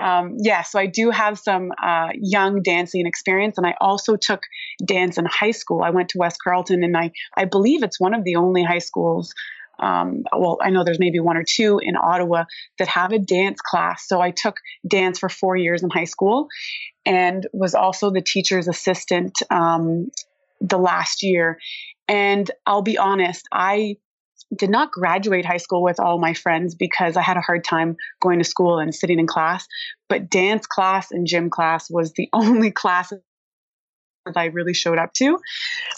um, 0.00 0.36
yeah, 0.38 0.62
so 0.62 0.78
I 0.78 0.86
do 0.86 1.10
have 1.10 1.38
some 1.38 1.70
uh, 1.82 2.08
young 2.14 2.62
dancing 2.62 3.06
experience, 3.06 3.58
and 3.58 3.66
I 3.66 3.74
also 3.80 4.16
took 4.16 4.40
dance 4.84 5.18
in 5.18 5.26
high 5.26 5.50
school. 5.50 5.82
I 5.82 5.90
went 5.90 6.08
to 6.10 6.18
West 6.18 6.38
Carleton, 6.42 6.82
and 6.82 6.96
I 6.96 7.10
I 7.36 7.44
believe 7.44 7.82
it's 7.82 8.00
one 8.00 8.14
of 8.14 8.24
the 8.24 8.36
only 8.36 8.64
high 8.64 8.78
schools. 8.78 9.32
Um, 9.78 10.24
well, 10.32 10.58
I 10.62 10.70
know 10.70 10.84
there's 10.84 10.98
maybe 10.98 11.20
one 11.20 11.36
or 11.36 11.44
two 11.44 11.80
in 11.82 11.96
Ottawa 11.96 12.44
that 12.78 12.88
have 12.88 13.12
a 13.12 13.18
dance 13.18 13.60
class. 13.60 14.06
So 14.06 14.20
I 14.20 14.30
took 14.30 14.56
dance 14.86 15.18
for 15.18 15.28
four 15.28 15.56
years 15.56 15.82
in 15.82 15.90
high 15.90 16.04
school, 16.04 16.48
and 17.04 17.46
was 17.52 17.74
also 17.74 18.10
the 18.10 18.22
teacher's 18.22 18.68
assistant 18.68 19.32
um, 19.50 20.10
the 20.60 20.78
last 20.78 21.22
year. 21.22 21.58
And 22.08 22.50
I'll 22.66 22.82
be 22.82 22.98
honest, 22.98 23.46
I 23.52 23.96
did 24.54 24.70
not 24.70 24.92
graduate 24.92 25.44
high 25.44 25.56
school 25.56 25.82
with 25.82 25.98
all 25.98 26.18
my 26.18 26.34
friends 26.34 26.74
because 26.74 27.16
I 27.16 27.22
had 27.22 27.36
a 27.36 27.40
hard 27.40 27.64
time 27.64 27.96
going 28.20 28.38
to 28.38 28.44
school 28.44 28.78
and 28.78 28.94
sitting 28.94 29.18
in 29.18 29.26
class. 29.26 29.66
But 30.08 30.28
dance 30.28 30.66
class 30.66 31.10
and 31.10 31.26
gym 31.26 31.50
class 31.50 31.90
was 31.90 32.12
the 32.12 32.28
only 32.32 32.70
class 32.70 33.10
that 33.10 34.36
I 34.36 34.46
really 34.46 34.74
showed 34.74 34.98
up 34.98 35.12
to. 35.14 35.38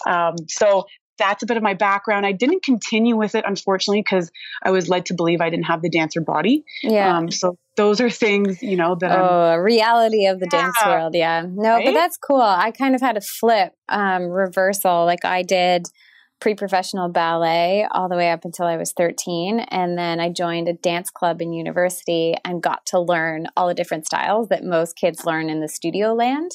Um, 0.06 0.36
so 0.48 0.86
that's 1.18 1.42
a 1.42 1.46
bit 1.46 1.56
of 1.56 1.62
my 1.62 1.74
background. 1.74 2.26
I 2.26 2.32
didn't 2.32 2.62
continue 2.62 3.16
with 3.16 3.34
it, 3.34 3.44
unfortunately, 3.46 4.02
because 4.02 4.30
I 4.62 4.70
was 4.70 4.88
led 4.88 5.06
to 5.06 5.14
believe 5.14 5.40
I 5.40 5.50
didn't 5.50 5.66
have 5.66 5.82
the 5.82 5.90
dancer 5.90 6.20
body. 6.20 6.64
Yeah. 6.82 7.16
Um, 7.16 7.30
so 7.30 7.56
those 7.76 8.00
are 8.00 8.10
things, 8.10 8.62
you 8.62 8.76
know, 8.76 8.96
that 9.00 9.18
oh, 9.18 9.52
I'm, 9.54 9.60
reality 9.60 10.26
of 10.26 10.40
the 10.40 10.48
yeah. 10.52 10.62
dance 10.62 10.76
world. 10.84 11.14
Yeah. 11.14 11.46
No, 11.48 11.74
right? 11.74 11.86
but 11.86 11.94
that's 11.94 12.16
cool. 12.16 12.40
I 12.40 12.70
kind 12.70 12.94
of 12.94 13.00
had 13.00 13.16
a 13.16 13.20
flip 13.20 13.72
um, 13.88 14.24
reversal. 14.24 15.04
Like 15.04 15.24
I 15.24 15.42
did 15.42 15.86
pre 16.44 16.54
professional 16.54 17.08
ballet 17.08 17.88
all 17.90 18.06
the 18.06 18.16
way 18.16 18.30
up 18.30 18.44
until 18.44 18.66
I 18.66 18.76
was 18.76 18.92
13. 18.92 19.60
And 19.60 19.96
then 19.96 20.20
I 20.20 20.28
joined 20.28 20.68
a 20.68 20.74
dance 20.74 21.08
club 21.08 21.40
in 21.40 21.54
university 21.54 22.34
and 22.44 22.62
got 22.62 22.84
to 22.88 23.00
learn 23.00 23.46
all 23.56 23.66
the 23.66 23.72
different 23.72 24.04
styles 24.04 24.48
that 24.48 24.62
most 24.62 24.94
kids 24.94 25.24
learn 25.24 25.48
in 25.48 25.62
the 25.62 25.68
studio 25.68 26.12
land. 26.12 26.50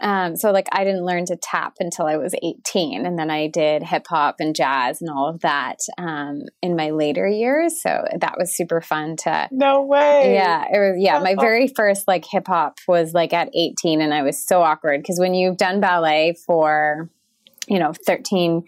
Um, 0.00 0.36
so, 0.36 0.52
like, 0.52 0.68
I 0.70 0.84
didn't 0.84 1.04
learn 1.04 1.24
to 1.24 1.36
tap 1.36 1.78
until 1.80 2.06
I 2.06 2.16
was 2.16 2.32
18. 2.40 3.04
And 3.04 3.18
then 3.18 3.28
I 3.28 3.48
did 3.48 3.82
hip 3.82 4.06
hop 4.08 4.36
and 4.38 4.54
jazz 4.54 5.00
and 5.00 5.10
all 5.10 5.28
of 5.28 5.40
that 5.40 5.78
um, 5.98 6.42
in 6.62 6.76
my 6.76 6.90
later 6.90 7.26
years. 7.26 7.82
So, 7.82 8.04
that 8.20 8.36
was 8.38 8.54
super 8.54 8.80
fun 8.80 9.16
to. 9.24 9.48
No 9.50 9.82
way. 9.82 10.34
Yeah. 10.34 10.64
It 10.72 10.78
was, 10.78 10.96
yeah. 10.96 11.18
My 11.18 11.34
very 11.34 11.66
first, 11.66 12.06
like, 12.06 12.24
hip 12.24 12.46
hop 12.46 12.78
was 12.86 13.14
like 13.14 13.32
at 13.32 13.50
18. 13.52 14.00
And 14.00 14.14
I 14.14 14.22
was 14.22 14.38
so 14.38 14.62
awkward 14.62 15.02
because 15.02 15.18
when 15.18 15.34
you've 15.34 15.56
done 15.56 15.80
ballet 15.80 16.36
for, 16.46 17.10
you 17.68 17.78
know 17.78 17.92
13 18.06 18.64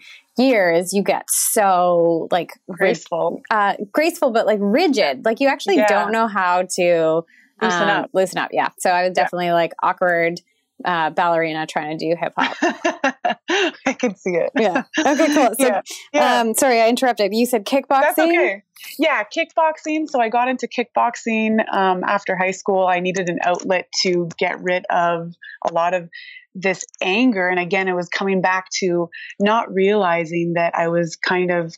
years 0.49 0.93
you 0.93 1.03
get 1.03 1.23
so 1.29 2.27
like 2.31 2.51
graceful 2.69 3.41
uh, 3.51 3.75
graceful 3.91 4.31
but 4.31 4.45
like 4.45 4.59
rigid 4.61 5.25
like 5.25 5.39
you 5.39 5.47
actually 5.47 5.77
yeah. 5.77 5.87
don't 5.87 6.11
know 6.11 6.27
how 6.27 6.63
to 6.63 7.21
loosen 7.61 7.81
um, 7.83 7.89
up 7.89 8.09
loosen 8.13 8.37
up 8.37 8.49
yeah 8.51 8.69
so 8.79 8.89
i 8.89 9.07
was 9.07 9.13
definitely 9.13 9.47
yeah. 9.47 9.53
like 9.53 9.71
awkward 9.83 10.41
uh, 10.85 11.09
ballerina 11.11 11.65
trying 11.67 11.97
to 11.97 12.05
do 12.05 12.15
hip 12.19 12.33
hop. 12.37 12.55
I 13.85 13.93
can 13.93 14.15
see 14.15 14.31
it. 14.31 14.51
Yeah. 14.57 14.83
Okay, 14.97 15.27
cool. 15.33 15.49
So, 15.59 15.67
yeah. 15.67 15.81
Yeah. 16.13 16.39
Um, 16.39 16.53
sorry, 16.53 16.81
I 16.81 16.89
interrupted. 16.89 17.33
You 17.33 17.45
said 17.45 17.65
kickboxing? 17.65 18.01
That's 18.01 18.19
okay. 18.19 18.63
Yeah, 18.97 19.23
kickboxing. 19.23 20.07
So 20.09 20.19
I 20.19 20.29
got 20.29 20.47
into 20.47 20.67
kickboxing 20.67 21.59
um, 21.73 22.03
after 22.03 22.35
high 22.35 22.51
school. 22.51 22.87
I 22.87 22.99
needed 22.99 23.29
an 23.29 23.39
outlet 23.43 23.87
to 24.03 24.29
get 24.37 24.61
rid 24.61 24.85
of 24.89 25.33
a 25.67 25.73
lot 25.73 25.93
of 25.93 26.09
this 26.53 26.85
anger. 27.01 27.47
And 27.47 27.59
again, 27.59 27.87
it 27.87 27.95
was 27.95 28.09
coming 28.09 28.41
back 28.41 28.67
to 28.79 29.09
not 29.39 29.73
realizing 29.73 30.53
that 30.55 30.75
I 30.75 30.89
was 30.89 31.15
kind 31.15 31.51
of 31.51 31.75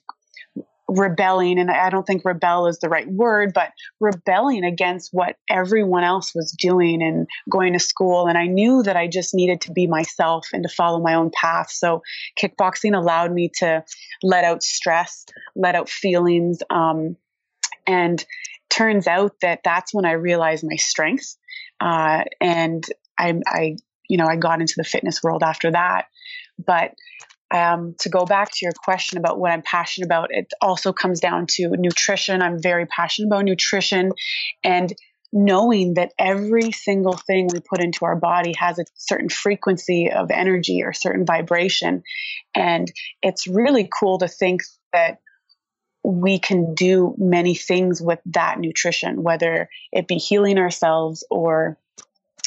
rebelling. 0.89 1.59
And 1.59 1.71
i 1.71 1.89
don't 1.89 2.05
think 2.05 2.25
rebel 2.25 2.67
is 2.67 2.79
the 2.79 2.89
right 2.89 3.07
word 3.07 3.53
but 3.53 3.69
rebelling 3.99 4.63
against 4.63 5.09
what 5.13 5.37
everyone 5.49 6.03
else 6.03 6.33
was 6.35 6.51
doing 6.51 7.01
and 7.01 7.25
going 7.49 7.73
to 7.73 7.79
school. 7.79 8.27
And 8.27 8.37
i 8.37 8.47
knew 8.47 8.83
that 8.83 8.97
i 8.97 9.07
just 9.07 9.33
needed 9.33 9.61
to 9.61 9.71
be 9.71 9.87
myself 9.87 10.47
and 10.53 10.63
to 10.63 10.69
follow 10.69 10.99
my 10.99 11.13
own 11.15 11.31
path. 11.33 11.71
So 11.71 12.01
kickboxing 12.39 12.95
allowed 12.95 13.31
me 13.31 13.49
to 13.59 13.83
let 14.21 14.43
out 14.43 14.61
stress 14.61 15.25
let 15.55 15.75
out 15.75 15.89
feelings. 15.89 16.59
Um, 16.69 17.15
and 17.87 18.23
turns 18.69 19.07
out 19.07 19.33
that 19.41 19.61
that's 19.63 19.93
when 19.93 20.05
i 20.05 20.11
realized 20.11 20.65
my 20.67 20.75
strengths. 20.75 21.37
Uh, 21.79 22.23
and 22.41 22.83
I, 23.17 23.39
I 23.47 23.77
you 24.09 24.17
know, 24.17 24.25
I 24.25 24.35
got 24.35 24.61
into 24.61 24.75
the 24.77 24.83
fitness 24.83 25.21
world 25.23 25.43
after 25.43 25.71
that. 25.71 26.05
But 26.63 26.93
um, 27.53 27.95
to 27.99 28.09
go 28.09 28.25
back 28.25 28.49
to 28.51 28.57
your 28.61 28.73
question 28.83 29.17
about 29.17 29.39
what 29.39 29.51
I'm 29.51 29.61
passionate 29.61 30.07
about, 30.07 30.29
it 30.31 30.51
also 30.61 30.91
comes 30.91 31.19
down 31.19 31.45
to 31.51 31.69
nutrition. 31.69 32.41
I'm 32.41 32.61
very 32.61 32.85
passionate 32.85 33.27
about 33.27 33.45
nutrition 33.45 34.11
and 34.63 34.91
knowing 35.31 35.95
that 35.95 36.11
every 36.19 36.71
single 36.71 37.13
thing 37.13 37.47
we 37.51 37.59
put 37.59 37.81
into 37.81 38.05
our 38.05 38.15
body 38.15 38.53
has 38.57 38.77
a 38.77 38.85
certain 38.95 39.29
frequency 39.29 40.11
of 40.11 40.29
energy 40.29 40.83
or 40.83 40.93
certain 40.93 41.25
vibration. 41.25 42.03
And 42.53 42.91
it's 43.21 43.47
really 43.47 43.89
cool 43.99 44.19
to 44.19 44.27
think 44.27 44.61
that 44.91 45.17
we 46.03 46.37
can 46.37 46.75
do 46.75 47.15
many 47.17 47.55
things 47.55 48.01
with 48.01 48.19
that 48.25 48.59
nutrition, 48.59 49.23
whether 49.23 49.69
it 49.91 50.07
be 50.07 50.17
healing 50.17 50.59
ourselves 50.59 51.25
or 51.31 51.79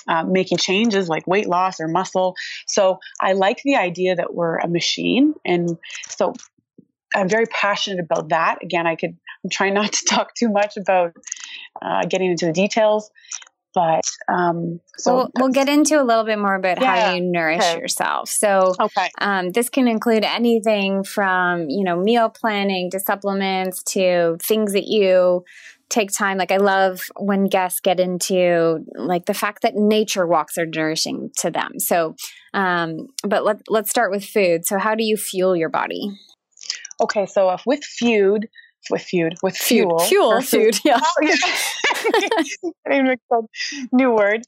uh, 0.09 0.25
making 0.25 0.59
changes 0.59 1.09
like 1.09 1.27
weight 1.27 1.49
loss 1.49 1.81
or 1.81 1.89
muscle. 1.89 2.35
So 2.67 2.99
I 3.21 3.33
like 3.33 3.61
the 3.65 3.77
idea 3.77 4.17
that 4.17 4.35
we're 4.35 4.57
a 4.57 4.69
machine. 4.69 5.35
And 5.45 5.79
so 6.09 6.35
I'm 7.15 7.29
very 7.29 7.47
passionate 7.47 8.01
about 8.01 8.29
that. 8.31 8.59
Again, 8.63 8.87
I 8.87 8.97
could, 8.97 9.17
I'm 9.45 9.51
trying 9.51 9.75
not 9.75 9.93
to 9.93 10.05
talk 10.09 10.35
too 10.35 10.49
much 10.49 10.77
about 10.77 11.15
uh, 11.81 12.05
getting 12.07 12.31
into 12.31 12.47
the 12.47 12.53
details. 12.53 13.11
But 13.75 14.05
um, 14.27 14.81
so 14.97 15.15
we'll, 15.15 15.31
we'll, 15.37 15.49
get 15.51 15.69
into 15.69 16.01
a 16.01 16.03
little 16.03 16.25
bit 16.25 16.39
more 16.39 16.55
about 16.55 16.81
yeah, 16.81 17.09
how 17.09 17.15
you 17.15 17.21
nourish 17.21 17.63
okay. 17.63 17.79
yourself. 17.79 18.31
So 18.31 18.73
okay. 18.81 19.11
um, 19.19 19.51
this 19.51 19.69
can 19.69 19.87
include 19.87 20.25
anything 20.25 21.05
from 21.05 21.69
you 21.69 21.85
know 21.85 22.01
meal 22.01 22.31
planning 22.31 22.91
to 22.93 23.01
supplements 23.01 23.83
to 23.93 24.39
things 24.43 24.73
that 24.73 24.85
you 24.87 25.45
take 25.89 26.11
time. 26.13 26.39
Like 26.39 26.53
I 26.53 26.57
love 26.57 27.01
when 27.19 27.45
guests 27.47 27.81
get 27.81 28.01
into 28.01 28.85
like 28.95 29.27
the 29.27 29.35
fact 29.35 29.63
that 29.63 29.75
nature 29.75 30.27
walks 30.27 30.59
are 30.59 30.67
nourishing 30.67 31.31
to 31.39 31.51
them. 31.51 31.79
So, 31.79 32.15
um, 32.55 33.09
but 33.23 33.45
let 33.45 33.63
let's 33.69 33.91
start 33.91 34.11
with 34.11 34.25
food. 34.25 34.67
So, 34.67 34.79
how 34.79 34.95
do 34.95 35.05
you 35.05 35.17
fuel 35.17 35.57
your 35.57 35.69
body? 35.69 36.11
Okay, 37.01 37.27
so 37.27 37.51
if 37.51 37.63
with 37.67 37.85
food, 37.85 38.49
with 38.91 39.03
food, 39.03 39.35
with 39.43 39.57
fuel, 39.57 39.99
fuel, 40.01 40.41
food, 40.41 40.75
food 40.85 40.85
yeah. 40.85 41.01
New 43.93 44.13
word. 44.13 44.43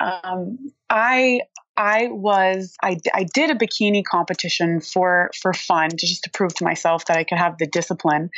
Um, 0.00 0.58
I 0.90 1.40
I 1.76 2.08
was 2.10 2.74
I, 2.82 2.98
I 3.14 3.24
did 3.24 3.50
a 3.50 3.54
bikini 3.54 4.02
competition 4.04 4.80
for 4.80 5.30
for 5.40 5.54
fun 5.54 5.90
to 5.90 6.06
just 6.06 6.24
to 6.24 6.30
prove 6.30 6.54
to 6.56 6.64
myself 6.64 7.06
that 7.06 7.16
I 7.16 7.24
could 7.24 7.38
have 7.38 7.56
the 7.58 7.66
discipline 7.66 8.30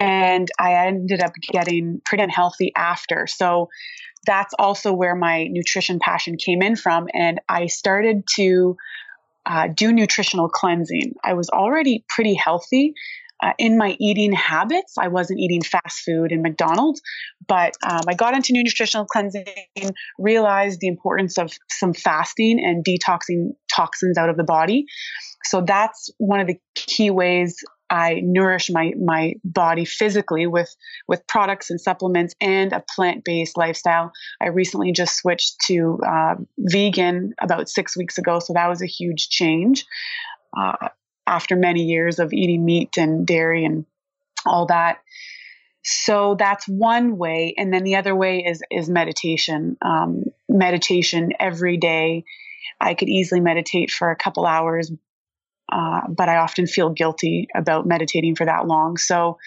and 0.00 0.48
I 0.58 0.86
ended 0.86 1.22
up 1.22 1.32
getting 1.52 2.00
pretty 2.04 2.24
unhealthy 2.24 2.72
after. 2.76 3.26
So 3.26 3.68
that's 4.26 4.54
also 4.58 4.92
where 4.92 5.14
my 5.14 5.44
nutrition 5.50 5.98
passion 5.98 6.36
came 6.36 6.62
in 6.62 6.76
from. 6.76 7.08
And 7.12 7.40
I 7.48 7.66
started 7.66 8.24
to 8.36 8.76
uh, 9.46 9.68
do 9.68 9.92
nutritional 9.92 10.48
cleansing. 10.48 11.14
I 11.22 11.34
was 11.34 11.50
already 11.50 12.04
pretty 12.08 12.34
healthy. 12.34 12.94
Uh, 13.42 13.52
in 13.58 13.76
my 13.76 13.96
eating 14.00 14.32
habits, 14.32 14.94
I 14.98 15.08
wasn't 15.08 15.40
eating 15.40 15.60
fast 15.60 16.00
food 16.00 16.32
and 16.32 16.42
McDonald's, 16.42 17.02
but 17.46 17.74
um, 17.86 18.02
I 18.08 18.14
got 18.14 18.34
into 18.34 18.52
new 18.52 18.62
nutritional 18.62 19.04
cleansing, 19.04 19.44
realized 20.18 20.80
the 20.80 20.86
importance 20.86 21.36
of 21.36 21.52
some 21.68 21.92
fasting 21.92 22.58
and 22.64 22.84
detoxing 22.84 23.50
toxins 23.68 24.16
out 24.16 24.30
of 24.30 24.36
the 24.36 24.44
body. 24.44 24.86
So 25.44 25.60
that's 25.60 26.10
one 26.16 26.40
of 26.40 26.46
the 26.46 26.58
key 26.74 27.10
ways 27.10 27.56
I 27.94 28.20
nourish 28.24 28.70
my 28.70 28.92
my 29.00 29.34
body 29.44 29.84
physically 29.84 30.48
with 30.48 30.74
with 31.06 31.24
products 31.28 31.70
and 31.70 31.80
supplements 31.80 32.34
and 32.40 32.72
a 32.72 32.82
plant 32.94 33.24
based 33.24 33.56
lifestyle. 33.56 34.10
I 34.40 34.48
recently 34.48 34.90
just 34.90 35.16
switched 35.16 35.60
to 35.68 36.00
uh, 36.04 36.34
vegan 36.58 37.34
about 37.40 37.68
six 37.68 37.96
weeks 37.96 38.18
ago, 38.18 38.40
so 38.40 38.52
that 38.54 38.68
was 38.68 38.82
a 38.82 38.86
huge 38.86 39.28
change. 39.28 39.86
Uh, 40.56 40.88
after 41.26 41.54
many 41.56 41.84
years 41.84 42.18
of 42.18 42.32
eating 42.32 42.64
meat 42.64 42.96
and 42.98 43.26
dairy 43.26 43.64
and 43.64 43.86
all 44.44 44.66
that, 44.66 44.98
so 45.84 46.34
that's 46.36 46.66
one 46.66 47.16
way, 47.16 47.54
and 47.56 47.72
then 47.72 47.84
the 47.84 47.94
other 47.94 48.16
way 48.16 48.40
is 48.40 48.60
is 48.72 48.90
meditation. 48.90 49.76
Um, 49.82 50.24
meditation 50.48 51.32
every 51.38 51.76
day. 51.76 52.24
I 52.80 52.94
could 52.94 53.08
easily 53.08 53.40
meditate 53.40 53.90
for 53.92 54.10
a 54.10 54.16
couple 54.16 54.46
hours 54.46 54.90
uh, 55.72 56.02
but 56.08 56.28
I 56.28 56.36
often 56.36 56.66
feel 56.66 56.90
guilty 56.90 57.48
about 57.54 57.86
meditating 57.86 58.36
for 58.36 58.46
that 58.46 58.66
long. 58.66 58.96
So 58.96 59.38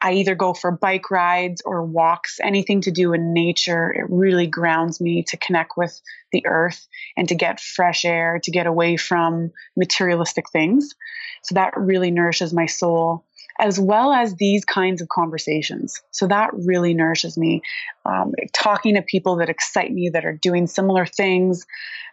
I 0.00 0.12
either 0.12 0.36
go 0.36 0.54
for 0.54 0.70
bike 0.70 1.10
rides 1.10 1.62
or 1.64 1.84
walks, 1.84 2.38
anything 2.40 2.82
to 2.82 2.92
do 2.92 3.12
in 3.14 3.32
nature. 3.32 3.90
It 3.90 4.06
really 4.08 4.46
grounds 4.46 5.00
me 5.00 5.24
to 5.28 5.36
connect 5.36 5.72
with 5.76 6.00
the 6.30 6.46
earth 6.46 6.86
and 7.16 7.28
to 7.28 7.34
get 7.34 7.58
fresh 7.58 8.04
air, 8.04 8.38
to 8.44 8.50
get 8.52 8.68
away 8.68 8.96
from 8.96 9.50
materialistic 9.76 10.50
things. 10.50 10.94
So 11.42 11.56
that 11.56 11.72
really 11.76 12.12
nourishes 12.12 12.52
my 12.52 12.66
soul. 12.66 13.24
as 13.58 13.78
well 13.78 14.12
as 14.12 14.34
these 14.36 14.64
kinds 14.64 15.02
of 15.02 15.08
conversations. 15.08 16.00
So 16.12 16.28
that 16.28 16.50
really 16.54 16.94
nourishes 16.94 17.36
me. 17.36 17.62
Um, 18.06 18.32
talking 18.54 18.94
to 18.94 19.02
people 19.02 19.36
that 19.36 19.48
excite 19.48 19.92
me, 19.92 20.10
that 20.12 20.24
are 20.24 20.38
doing 20.40 20.66
similar 20.66 21.04
things, 21.04 21.66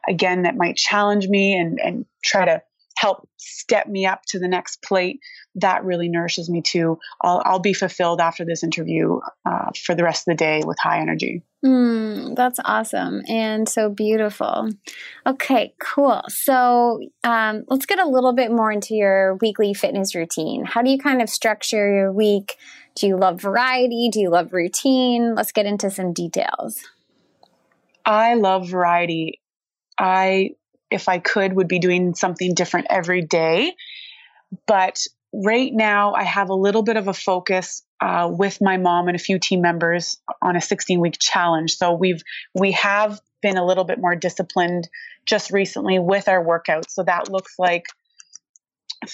again, 0.09 0.43
that 0.43 0.55
might 0.57 0.75
challenge 0.75 1.27
me 1.27 1.53
and, 1.57 1.79
and 1.79 2.05
try 2.23 2.45
to 2.45 2.63
help 3.05 3.29
step 3.37 3.85
me 3.85 4.07
up 4.07 4.21
to 4.25 4.39
the 4.39 4.47
next 4.47 4.81
plate, 4.81 5.19
that 5.53 5.85
really 5.85 6.09
nourishes 6.09 6.49
me 6.49 6.63
too. 6.63 6.97
I'll, 7.21 7.39
I'll 7.45 7.59
be 7.59 7.73
fulfilled 7.73 8.19
after 8.19 8.43
this 8.43 8.63
interview 8.63 9.19
uh, 9.45 9.69
for 9.85 9.93
the 9.93 10.03
rest 10.03 10.27
of 10.27 10.31
the 10.31 10.37
day 10.37 10.63
with 10.65 10.77
high 10.81 11.01
energy. 11.01 11.43
Mm, 11.63 12.35
that's 12.35 12.59
awesome 12.65 13.21
and 13.27 13.69
so 13.69 13.89
beautiful. 13.89 14.71
Okay, 15.27 15.75
cool. 15.79 16.23
So 16.29 16.99
um, 17.23 17.63
let's 17.67 17.85
get 17.85 17.99
a 17.99 18.07
little 18.07 18.33
bit 18.33 18.49
more 18.49 18.71
into 18.71 18.95
your 18.95 19.35
weekly 19.35 19.75
fitness 19.75 20.15
routine. 20.15 20.65
How 20.65 20.81
do 20.81 20.89
you 20.89 20.97
kind 20.97 21.21
of 21.21 21.29
structure 21.29 21.93
your 21.93 22.11
week? 22.11 22.55
Do 22.95 23.05
you 23.05 23.17
love 23.17 23.39
variety? 23.39 24.09
Do 24.11 24.19
you 24.19 24.31
love 24.31 24.51
routine? 24.51 25.35
Let's 25.35 25.51
get 25.51 25.67
into 25.67 25.91
some 25.91 26.11
details. 26.11 26.79
I 28.03 28.33
love 28.33 28.67
variety. 28.67 29.41
I 29.99 30.55
if 30.91 31.09
I 31.09 31.19
could, 31.19 31.53
would 31.53 31.67
be 31.67 31.79
doing 31.79 32.15
something 32.15 32.53
different 32.53 32.87
every 32.89 33.21
day. 33.21 33.73
But 34.67 35.01
right 35.33 35.71
now, 35.73 36.13
I 36.13 36.23
have 36.23 36.49
a 36.49 36.55
little 36.55 36.83
bit 36.83 36.97
of 36.97 37.07
a 37.07 37.13
focus 37.13 37.83
uh, 38.01 38.29
with 38.31 38.59
my 38.61 38.77
mom 38.77 39.07
and 39.07 39.15
a 39.15 39.19
few 39.19 39.39
team 39.39 39.61
members 39.61 40.17
on 40.41 40.55
a 40.55 40.61
16 40.61 40.99
week 40.99 41.17
challenge. 41.19 41.75
So 41.75 41.93
we've 41.93 42.21
we 42.53 42.73
have 42.73 43.19
been 43.41 43.57
a 43.57 43.65
little 43.65 43.83
bit 43.83 43.99
more 43.99 44.15
disciplined 44.15 44.87
just 45.25 45.51
recently 45.51 45.99
with 45.99 46.27
our 46.27 46.43
workouts. 46.43 46.91
So 46.91 47.03
that 47.03 47.29
looks 47.29 47.55
like, 47.57 47.85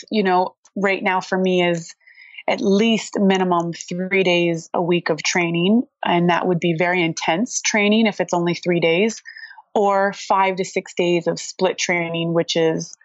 you 0.10 0.24
know, 0.24 0.56
right 0.76 1.02
now 1.02 1.22
for 1.22 1.38
me 1.38 1.68
is 1.68 1.94
at 2.48 2.60
least 2.60 3.20
minimum 3.20 3.72
three 3.72 4.24
days 4.24 4.70
a 4.74 4.82
week 4.82 5.10
of 5.10 5.22
training, 5.24 5.84
and 6.04 6.30
that 6.30 6.48
would 6.48 6.60
be 6.60 6.76
very 6.78 7.04
intense 7.04 7.62
training 7.62 8.08
if 8.08 8.20
it's 8.20 8.34
only 8.34 8.56
three 8.56 8.80
days 8.80 9.22
or 9.74 10.14
five 10.14 10.58
to 10.58 10.66
six 10.66 10.94
days 10.94 11.28
of 11.28 11.40
split 11.40 11.78
training, 11.78 12.34
which 12.34 12.56
is 12.56 12.96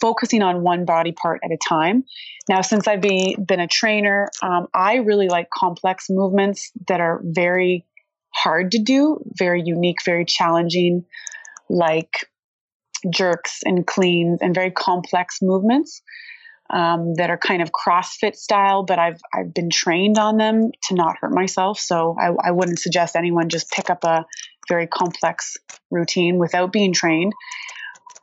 focusing 0.00 0.42
on 0.42 0.62
one 0.62 0.84
body 0.84 1.12
part 1.12 1.40
at 1.44 1.50
a 1.50 1.58
time. 1.68 2.04
Now, 2.48 2.62
since 2.62 2.86
I've 2.86 3.00
be, 3.00 3.36
been 3.36 3.60
a 3.60 3.66
trainer, 3.66 4.28
um, 4.42 4.66
I 4.74 4.96
really 4.96 5.28
like 5.28 5.50
complex 5.50 6.06
movements 6.08 6.70
that 6.88 7.00
are 7.00 7.20
very 7.24 7.84
hard 8.32 8.72
to 8.72 8.78
do, 8.78 9.20
very 9.36 9.62
unique, 9.64 10.04
very 10.04 10.24
challenging, 10.24 11.04
like 11.68 12.28
jerks 13.08 13.60
and 13.64 13.86
cleans 13.86 14.40
and 14.42 14.54
very 14.54 14.70
complex 14.70 15.38
movements. 15.42 16.02
Um, 16.72 17.14
that 17.16 17.30
are 17.30 17.36
kind 17.36 17.62
of 17.62 17.72
CrossFit 17.72 18.36
style, 18.36 18.84
but 18.84 18.96
I've 18.96 19.20
I've 19.34 19.52
been 19.52 19.70
trained 19.70 20.18
on 20.18 20.36
them 20.36 20.70
to 20.84 20.94
not 20.94 21.16
hurt 21.20 21.32
myself. 21.32 21.80
So 21.80 22.14
I, 22.16 22.30
I 22.44 22.52
wouldn't 22.52 22.78
suggest 22.78 23.16
anyone 23.16 23.48
just 23.48 23.72
pick 23.72 23.90
up 23.90 24.04
a 24.04 24.24
very 24.70 24.86
complex 24.86 25.58
routine 25.90 26.38
without 26.38 26.72
being 26.72 26.94
trained. 26.94 27.34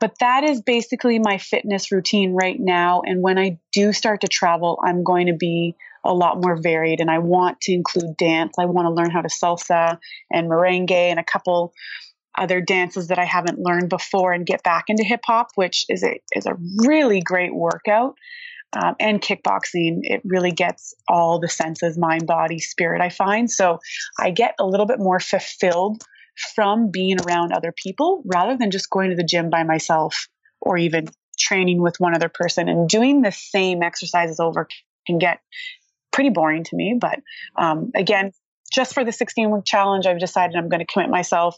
But 0.00 0.18
that 0.20 0.44
is 0.44 0.62
basically 0.62 1.18
my 1.18 1.38
fitness 1.38 1.92
routine 1.92 2.32
right 2.32 2.58
now. 2.58 3.02
And 3.04 3.22
when 3.22 3.38
I 3.38 3.58
do 3.72 3.92
start 3.92 4.20
to 4.22 4.28
travel, 4.28 4.78
I'm 4.84 5.04
going 5.04 5.26
to 5.26 5.34
be 5.34 5.74
a 6.04 6.14
lot 6.14 6.40
more 6.40 6.60
varied. 6.60 7.00
And 7.00 7.10
I 7.10 7.18
want 7.18 7.60
to 7.62 7.72
include 7.72 8.16
dance. 8.16 8.54
I 8.58 8.66
want 8.66 8.86
to 8.86 8.92
learn 8.92 9.10
how 9.10 9.22
to 9.22 9.28
salsa 9.28 9.98
and 10.30 10.48
merengue 10.48 10.90
and 10.90 11.18
a 11.18 11.24
couple 11.24 11.72
other 12.36 12.60
dances 12.60 13.08
that 13.08 13.18
I 13.18 13.24
haven't 13.24 13.58
learned 13.58 13.88
before 13.88 14.32
and 14.32 14.46
get 14.46 14.62
back 14.62 14.84
into 14.88 15.02
hip 15.02 15.20
hop, 15.26 15.48
which 15.56 15.84
is 15.88 16.04
a 16.04 16.20
is 16.32 16.46
a 16.46 16.56
really 16.86 17.20
great 17.20 17.54
workout. 17.54 18.14
Um, 18.74 18.96
and 19.00 19.20
kickboxing, 19.20 20.00
it 20.02 20.20
really 20.24 20.52
gets 20.52 20.94
all 21.08 21.40
the 21.40 21.48
senses, 21.48 21.96
mind, 21.96 22.26
body, 22.26 22.58
spirit. 22.58 23.00
I 23.00 23.08
find 23.08 23.50
so 23.50 23.78
I 24.20 24.30
get 24.30 24.54
a 24.60 24.66
little 24.66 24.84
bit 24.84 24.98
more 24.98 25.18
fulfilled 25.18 26.04
from 26.54 26.90
being 26.90 27.16
around 27.20 27.52
other 27.52 27.72
people 27.72 28.22
rather 28.24 28.56
than 28.56 28.70
just 28.70 28.90
going 28.90 29.10
to 29.10 29.16
the 29.16 29.24
gym 29.24 29.50
by 29.50 29.64
myself 29.64 30.28
or 30.60 30.76
even 30.76 31.08
training 31.38 31.80
with 31.80 31.98
one 31.98 32.14
other 32.14 32.28
person 32.28 32.68
and 32.68 32.88
doing 32.88 33.22
the 33.22 33.32
same 33.32 33.82
exercises 33.82 34.40
over 34.40 34.68
can 35.06 35.18
get 35.18 35.40
pretty 36.12 36.30
boring 36.30 36.64
to 36.64 36.76
me. 36.76 36.96
But 37.00 37.20
um, 37.56 37.90
again, 37.94 38.32
just 38.72 38.94
for 38.94 39.04
the 39.04 39.12
16 39.12 39.50
week 39.50 39.64
challenge, 39.64 40.06
I've 40.06 40.18
decided 40.18 40.56
I'm 40.56 40.68
going 40.68 40.84
to 40.84 40.92
commit 40.92 41.10
myself 41.10 41.56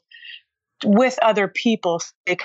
with 0.85 1.19
other 1.23 1.49
people. 1.49 1.99
So 1.99 2.13
they 2.27 2.37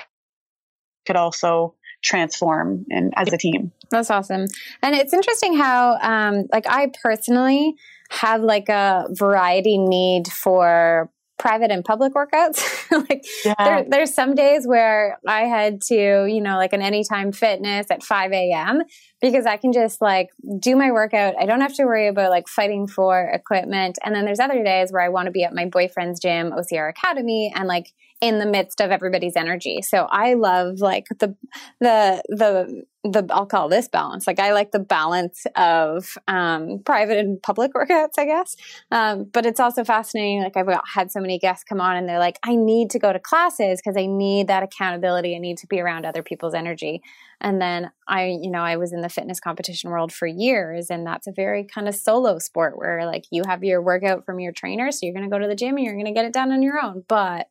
could 1.06 1.16
also 1.16 1.76
transform 2.04 2.86
and 2.90 3.14
as 3.16 3.32
a 3.34 3.38
team. 3.38 3.72
That's 3.92 4.10
awesome. 4.10 4.46
And 4.82 4.96
it's 4.96 5.14
interesting 5.14 5.58
how, 5.58 5.98
um, 6.02 6.46
like, 6.52 6.66
I 6.68 6.92
personally 7.02 7.76
have 8.10 8.42
like 8.42 8.70
a 8.70 9.08
variety 9.12 9.78
need 9.78 10.28
for 10.28 11.10
private 11.38 11.72
and 11.72 11.84
public 11.84 12.14
workouts. 12.14 12.64
like 13.10 13.26
yeah. 13.44 13.54
there, 13.58 13.86
there's 13.90 14.14
some 14.14 14.36
days 14.36 14.66
where 14.66 15.20
I 15.28 15.42
had 15.42 15.82
to, 15.84 16.26
you 16.28 16.42
know, 16.42 16.56
like 16.56 16.74
an 16.74 16.82
anytime 16.82 17.32
fitness 17.32 17.88
at 17.90 18.04
5 18.04 18.32
a.m. 18.32 18.84
because 19.22 19.46
I 19.46 19.58
can 19.58 19.74
just 19.74 20.02
like 20.02 20.30
do 20.60 20.76
my 20.76 20.92
workout. 20.92 21.36
I 21.40 21.46
don't 21.46 21.62
have 21.62 21.76
to 21.76 21.86
worry 21.86 22.08
about 22.08 22.30
like 22.30 22.48
fighting 22.48 22.88
for 22.88 23.30
equipment. 23.34 23.98
And 24.04 24.16
then 24.16 24.26
there's 24.26 24.40
other 24.40 24.64
days 24.64 24.92
where 24.92 25.02
I 25.02 25.10
want 25.10 25.26
to 25.26 25.32
be 25.32 25.44
at 25.44 25.54
my 25.54 25.66
boyfriend's 25.66 26.20
gym, 26.20 26.52
OCR 26.52 26.90
Academy, 26.90 27.52
and 27.56 27.68
like 27.68 27.92
in 28.22 28.40
the 28.40 28.46
midst 28.46 28.82
of 28.82 28.92
everybody's 28.92 29.36
energy. 29.36 29.82
So 29.82 30.08
I 30.10 30.36
love 30.36 30.80
like 30.80 31.06
the 31.20 31.36
the 31.80 32.24
the 32.30 32.84
the 33.04 33.28
I'll 33.30 33.46
call 33.46 33.70
this 33.70 33.88
balance. 33.88 34.26
Like 34.26 34.40
I 34.40 34.54
like 34.54 34.72
the 34.72 34.80
balance 34.80 35.46
of 35.56 36.18
um, 36.28 36.80
private 36.86 37.18
and 37.18 37.42
public 37.42 37.74
workouts, 37.76 38.18
I 38.18 38.26
guess. 38.26 38.56
Um, 38.92 39.26
but 39.32 39.46
it's 39.46 39.60
also 39.60 39.84
fascinating. 39.84 40.44
Like 40.44 40.58
I've 40.58 40.68
had 40.92 41.12
so 41.12 41.20
many 41.20 41.38
guests 41.38 41.64
come 41.64 41.82
on 41.82 41.98
and 41.98 42.08
they're 42.08 42.20
like, 42.20 42.40
I 42.44 42.56
need 42.56 42.90
to 42.92 43.00
go 43.00 43.14
to 43.14 43.20
classes 43.20 43.82
because 43.84 43.98
I 43.98 44.06
need 44.06 44.48
that 44.48 44.64
accountability. 44.64 45.36
I 45.36 45.40
need 45.40 45.58
to 45.60 45.68
be 45.68 45.80
around 45.80 46.06
other 46.06 46.24
people's 46.24 46.54
energy. 46.54 47.02
And 47.42 47.62
then 47.62 47.92
I, 48.08 48.38
you 48.42 48.50
know, 48.50 48.62
I 48.62 48.78
was 48.78 48.94
in 48.94 49.02
the 49.02 49.10
fitness 49.10 49.40
competition 49.40 49.92
world 49.92 50.14
for 50.14 50.26
years, 50.26 50.90
and 50.90 51.06
that's 51.06 51.28
a 51.28 51.34
very 51.34 51.66
kind 51.66 51.88
of 51.88 51.94
solo 51.94 52.40
sport 52.40 52.78
where 52.78 53.06
like 53.06 53.26
you 53.30 53.44
have 53.46 53.64
your 53.64 53.82
workout 53.82 54.26
from 54.26 54.40
your 54.40 54.54
trainer, 54.54 54.90
so 54.92 55.00
you're 55.04 55.14
going 55.14 55.30
to 55.30 55.30
go 55.30 55.38
to 55.38 55.48
the 55.48 55.56
gym 55.56 55.76
and 55.76 55.86
you're 55.86 55.96
going 55.96 56.06
to 56.06 56.14
get 56.14 56.26
it 56.26 56.34
done 56.34 56.52
on 56.52 56.64
your 56.64 56.84
own. 56.84 57.04
But 57.08 57.48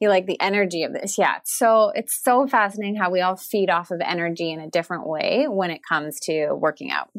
you 0.00 0.08
like 0.08 0.26
the 0.26 0.40
energy 0.40 0.82
of 0.82 0.92
this. 0.92 1.18
Yeah. 1.18 1.38
So 1.44 1.92
it's 1.94 2.20
so 2.22 2.46
fascinating 2.46 2.96
how 2.96 3.10
we 3.10 3.20
all 3.20 3.36
feed 3.36 3.70
off 3.70 3.90
of 3.90 4.00
energy 4.00 4.50
in 4.50 4.58
a 4.58 4.68
different 4.68 5.06
way 5.06 5.46
when 5.48 5.70
it 5.70 5.82
comes 5.86 6.18
to 6.20 6.52
working 6.52 6.90
out. 6.90 7.10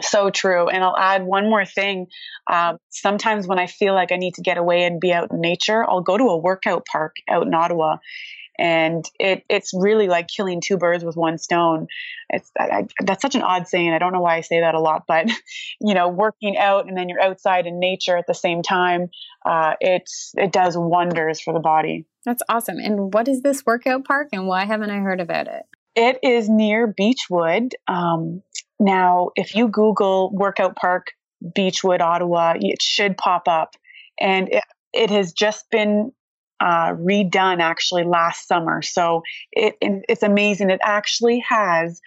So 0.00 0.30
true. 0.30 0.68
And 0.68 0.82
I'll 0.82 0.96
add 0.96 1.24
one 1.24 1.48
more 1.48 1.64
thing. 1.64 2.08
Um, 2.50 2.78
sometimes 2.90 3.46
when 3.46 3.60
I 3.60 3.66
feel 3.66 3.94
like 3.94 4.10
I 4.10 4.16
need 4.16 4.34
to 4.34 4.42
get 4.42 4.58
away 4.58 4.84
and 4.84 5.00
be 5.00 5.12
out 5.12 5.30
in 5.30 5.40
nature, 5.40 5.88
I'll 5.88 6.00
go 6.00 6.18
to 6.18 6.24
a 6.24 6.38
workout 6.38 6.86
park 6.90 7.16
out 7.30 7.46
in 7.46 7.54
Ottawa 7.54 7.98
and 8.58 9.04
it 9.18 9.44
it's 9.48 9.72
really 9.74 10.08
like 10.08 10.28
killing 10.28 10.60
two 10.64 10.76
birds 10.76 11.04
with 11.04 11.16
one 11.16 11.38
stone. 11.38 11.86
It's 12.28 12.50
I, 12.58 12.86
that's 13.04 13.22
such 13.22 13.34
an 13.34 13.42
odd 13.42 13.68
saying. 13.68 13.92
I 13.92 13.98
don't 13.98 14.12
know 14.12 14.20
why 14.20 14.36
I 14.36 14.40
say 14.40 14.60
that 14.60 14.74
a 14.74 14.80
lot, 14.80 15.04
but 15.06 15.26
you 15.80 15.94
know, 15.94 16.08
working 16.08 16.56
out 16.58 16.86
and 16.86 16.96
then 16.96 17.08
you're 17.08 17.22
outside 17.22 17.66
in 17.66 17.78
nature 17.78 18.16
at 18.16 18.26
the 18.26 18.34
same 18.34 18.62
time, 18.62 19.08
uh, 19.44 19.74
it's 19.80 20.32
it 20.36 20.52
does 20.52 20.76
wonders 20.76 21.40
for 21.40 21.52
the 21.52 21.60
body. 21.60 22.06
That's 22.24 22.42
awesome. 22.48 22.78
And 22.78 23.12
what 23.12 23.28
is 23.28 23.42
this 23.42 23.64
workout 23.66 24.04
park, 24.04 24.28
and 24.32 24.46
why 24.46 24.64
haven't 24.64 24.90
I 24.90 24.98
heard 24.98 25.20
about 25.20 25.48
it? 25.48 25.62
It 25.94 26.18
is 26.22 26.48
near 26.48 26.86
Beechwood. 26.86 27.74
Um, 27.86 28.42
now, 28.78 29.30
if 29.36 29.54
you 29.54 29.68
Google 29.68 30.30
workout 30.32 30.76
park 30.76 31.08
Beechwood, 31.54 32.00
Ottawa, 32.00 32.54
it 32.58 32.80
should 32.80 33.16
pop 33.16 33.48
up, 33.48 33.74
and 34.20 34.48
it, 34.48 34.64
it 34.92 35.10
has 35.10 35.32
just 35.32 35.70
been 35.70 36.12
uh, 36.62 36.94
redone 36.94 37.60
actually 37.60 38.04
last 38.04 38.46
summer. 38.46 38.82
So 38.82 39.22
it, 39.50 39.76
it's 39.80 40.22
amazing. 40.22 40.70
It 40.70 40.78
actually 40.82 41.40
has 41.40 42.00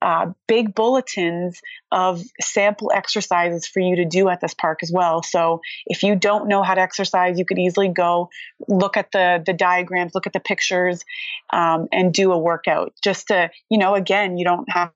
uh, 0.00 0.32
big 0.48 0.74
bulletins 0.74 1.60
of 1.92 2.22
sample 2.40 2.90
exercises 2.94 3.66
for 3.66 3.80
you 3.80 3.96
to 3.96 4.06
do 4.06 4.30
at 4.30 4.40
this 4.40 4.54
park 4.54 4.78
as 4.82 4.90
well. 4.90 5.22
So 5.22 5.60
if 5.84 6.02
you 6.02 6.16
don't 6.16 6.48
know 6.48 6.62
how 6.62 6.74
to 6.74 6.80
exercise, 6.80 7.38
you 7.38 7.44
could 7.44 7.58
easily 7.58 7.88
go 7.88 8.30
look 8.66 8.96
at 8.96 9.12
the 9.12 9.42
the 9.44 9.52
diagrams, 9.52 10.14
look 10.14 10.26
at 10.26 10.32
the 10.32 10.40
pictures, 10.40 11.04
um, 11.52 11.86
and 11.92 12.14
do 12.14 12.32
a 12.32 12.38
workout. 12.38 12.94
Just 13.04 13.28
to 13.28 13.50
you 13.68 13.76
know, 13.76 13.94
again, 13.94 14.38
you 14.38 14.46
don't 14.46 14.70
have 14.72 14.92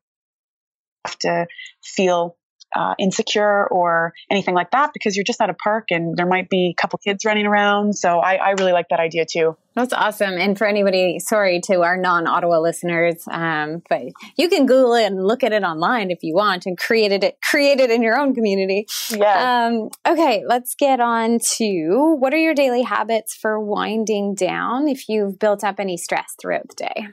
to 1.21 1.47
feel 1.83 2.39
uh, 2.75 2.95
insecure 2.99 3.67
or 3.69 4.13
anything 4.31 4.55
like 4.55 4.71
that 4.73 4.93
because 4.93 5.17
you're 5.17 5.25
just 5.25 5.41
at 5.41 5.51
a 5.51 5.55
park 5.55 5.87
and 5.91 6.17
there 6.17 6.27
might 6.27 6.49
be 6.49 6.75
a 6.77 6.81
couple 6.81 6.99
kids 6.99 7.25
running 7.25 7.47
around. 7.47 7.97
So 7.97 8.19
I, 8.19 8.35
I 8.35 8.51
really 8.51 8.73
like 8.73 8.89
that 8.91 9.01
idea 9.01 9.25
too. 9.31 9.57
That's 9.75 9.93
awesome. 9.93 10.35
And 10.35 10.57
for 10.57 10.67
anybody, 10.67 11.19
sorry 11.19 11.61
to 11.63 11.83
our 11.83 11.97
non 11.97 12.29
Ottawa 12.29 12.59
listeners, 12.59 13.25
um, 13.29 13.83
but 13.89 14.03
you 14.37 14.49
can 14.49 14.67
Google 14.67 14.95
it 14.95 15.07
and 15.07 15.25
look 15.25 15.43
at 15.43 15.53
it 15.53 15.65
online 15.65 16.11
if 16.11 16.19
you 16.23 16.35
want 16.35 16.67
and 16.67 16.79
create 16.79 17.11
it, 17.11 17.39
create 17.43 17.81
it 17.81 17.91
in 17.91 18.01
your 18.01 18.17
own 18.17 18.35
community. 18.35 18.87
Yeah. 19.11 19.67
Um, 19.67 19.91
okay, 20.07 20.45
let's 20.47 20.77
get 20.77 21.01
on 21.01 21.39
to 21.57 22.17
what 22.19 22.33
are 22.33 22.39
your 22.39 22.55
daily 22.55 22.83
habits 22.83 23.35
for 23.35 23.59
winding 23.59 24.37
down 24.37 24.87
if 24.87 25.09
you've 25.09 25.39
built 25.39 25.65
up 25.65 25.81
any 25.81 25.97
stress 25.97 26.35
throughout 26.41 26.69
the 26.69 26.77
day? 26.77 27.09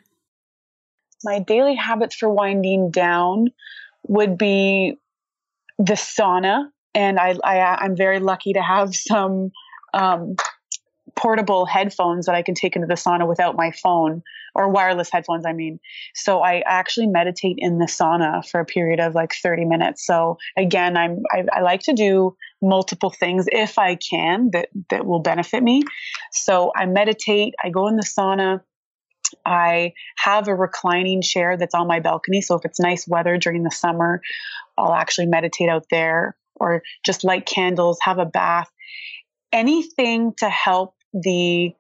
My 1.24 1.40
daily 1.40 1.76
habits 1.76 2.16
for 2.16 2.30
winding 2.30 2.92
down 2.92 3.50
would 4.08 4.38
be 4.38 4.98
the 5.86 5.94
sauna, 5.94 6.66
and 6.94 7.20
I, 7.20 7.36
I 7.44 7.86
am 7.86 7.96
very 7.96 8.20
lucky 8.20 8.54
to 8.54 8.62
have 8.62 8.96
some 8.96 9.52
um, 9.94 10.36
portable 11.16 11.66
headphones 11.66 12.26
that 12.26 12.36
I 12.36 12.42
can 12.42 12.56
take 12.56 12.76
into 12.76 12.88
the 12.88 12.96
sauna 12.96 13.28
without 13.28 13.56
my 13.56 13.72
phone 13.72 14.22
or 14.54 14.70
wireless 14.70 15.10
headphones, 15.12 15.46
I 15.46 15.54
mean. 15.54 15.80
So 16.14 16.42
I 16.42 16.62
actually 16.66 17.08
meditate 17.08 17.56
in 17.58 17.80
the 17.80 17.86
sauna 17.86 18.48
for 18.48 18.60
a 18.60 18.66
period 18.66 19.00
of 19.00 19.16
like 19.16 19.34
30 19.34 19.66
minutes. 19.66 20.06
So 20.06 20.38
again, 20.58 20.98
I'm, 20.98 21.24
I, 21.32 21.44
I 21.54 21.62
like 21.62 21.82
to 21.84 21.94
do 21.94 22.36
multiple 22.62 23.10
things 23.10 23.46
if 23.52 23.80
I 23.80 23.96
can 23.96 24.50
that, 24.54 24.70
that 24.90 25.06
will 25.06 25.22
benefit 25.22 25.64
me. 25.64 25.84
So 26.32 26.72
I 26.76 26.86
meditate, 26.86 27.54
I 27.64 27.70
go 27.70 27.88
in 27.88 27.96
the 27.96 28.04
sauna. 28.06 28.62
I 29.46 29.94
have 30.18 30.48
a 30.48 30.56
reclining 30.56 31.22
chair 31.22 31.58
that's 31.58 31.76
on 31.76 31.88
my 31.88 32.00
balcony. 32.00 32.42
So 32.42 32.56
if 32.56 32.66
it's 32.66 32.80
nice 32.80 33.08
weather 33.08 33.38
during 33.38 33.64
the 33.64 33.72
summer, 33.72 34.22
I'll 34.78 34.94
actually 34.94 35.28
meditate 35.28 35.70
out 35.70 35.86
there 35.92 36.36
or 36.56 36.84
just 37.06 37.24
light 37.24 37.46
candles, 37.46 38.00
have 38.02 38.20
a 38.20 38.26
bath, 38.26 38.70
anything 39.52 40.34
to 40.38 40.50
help 40.50 40.96
the 41.14 41.74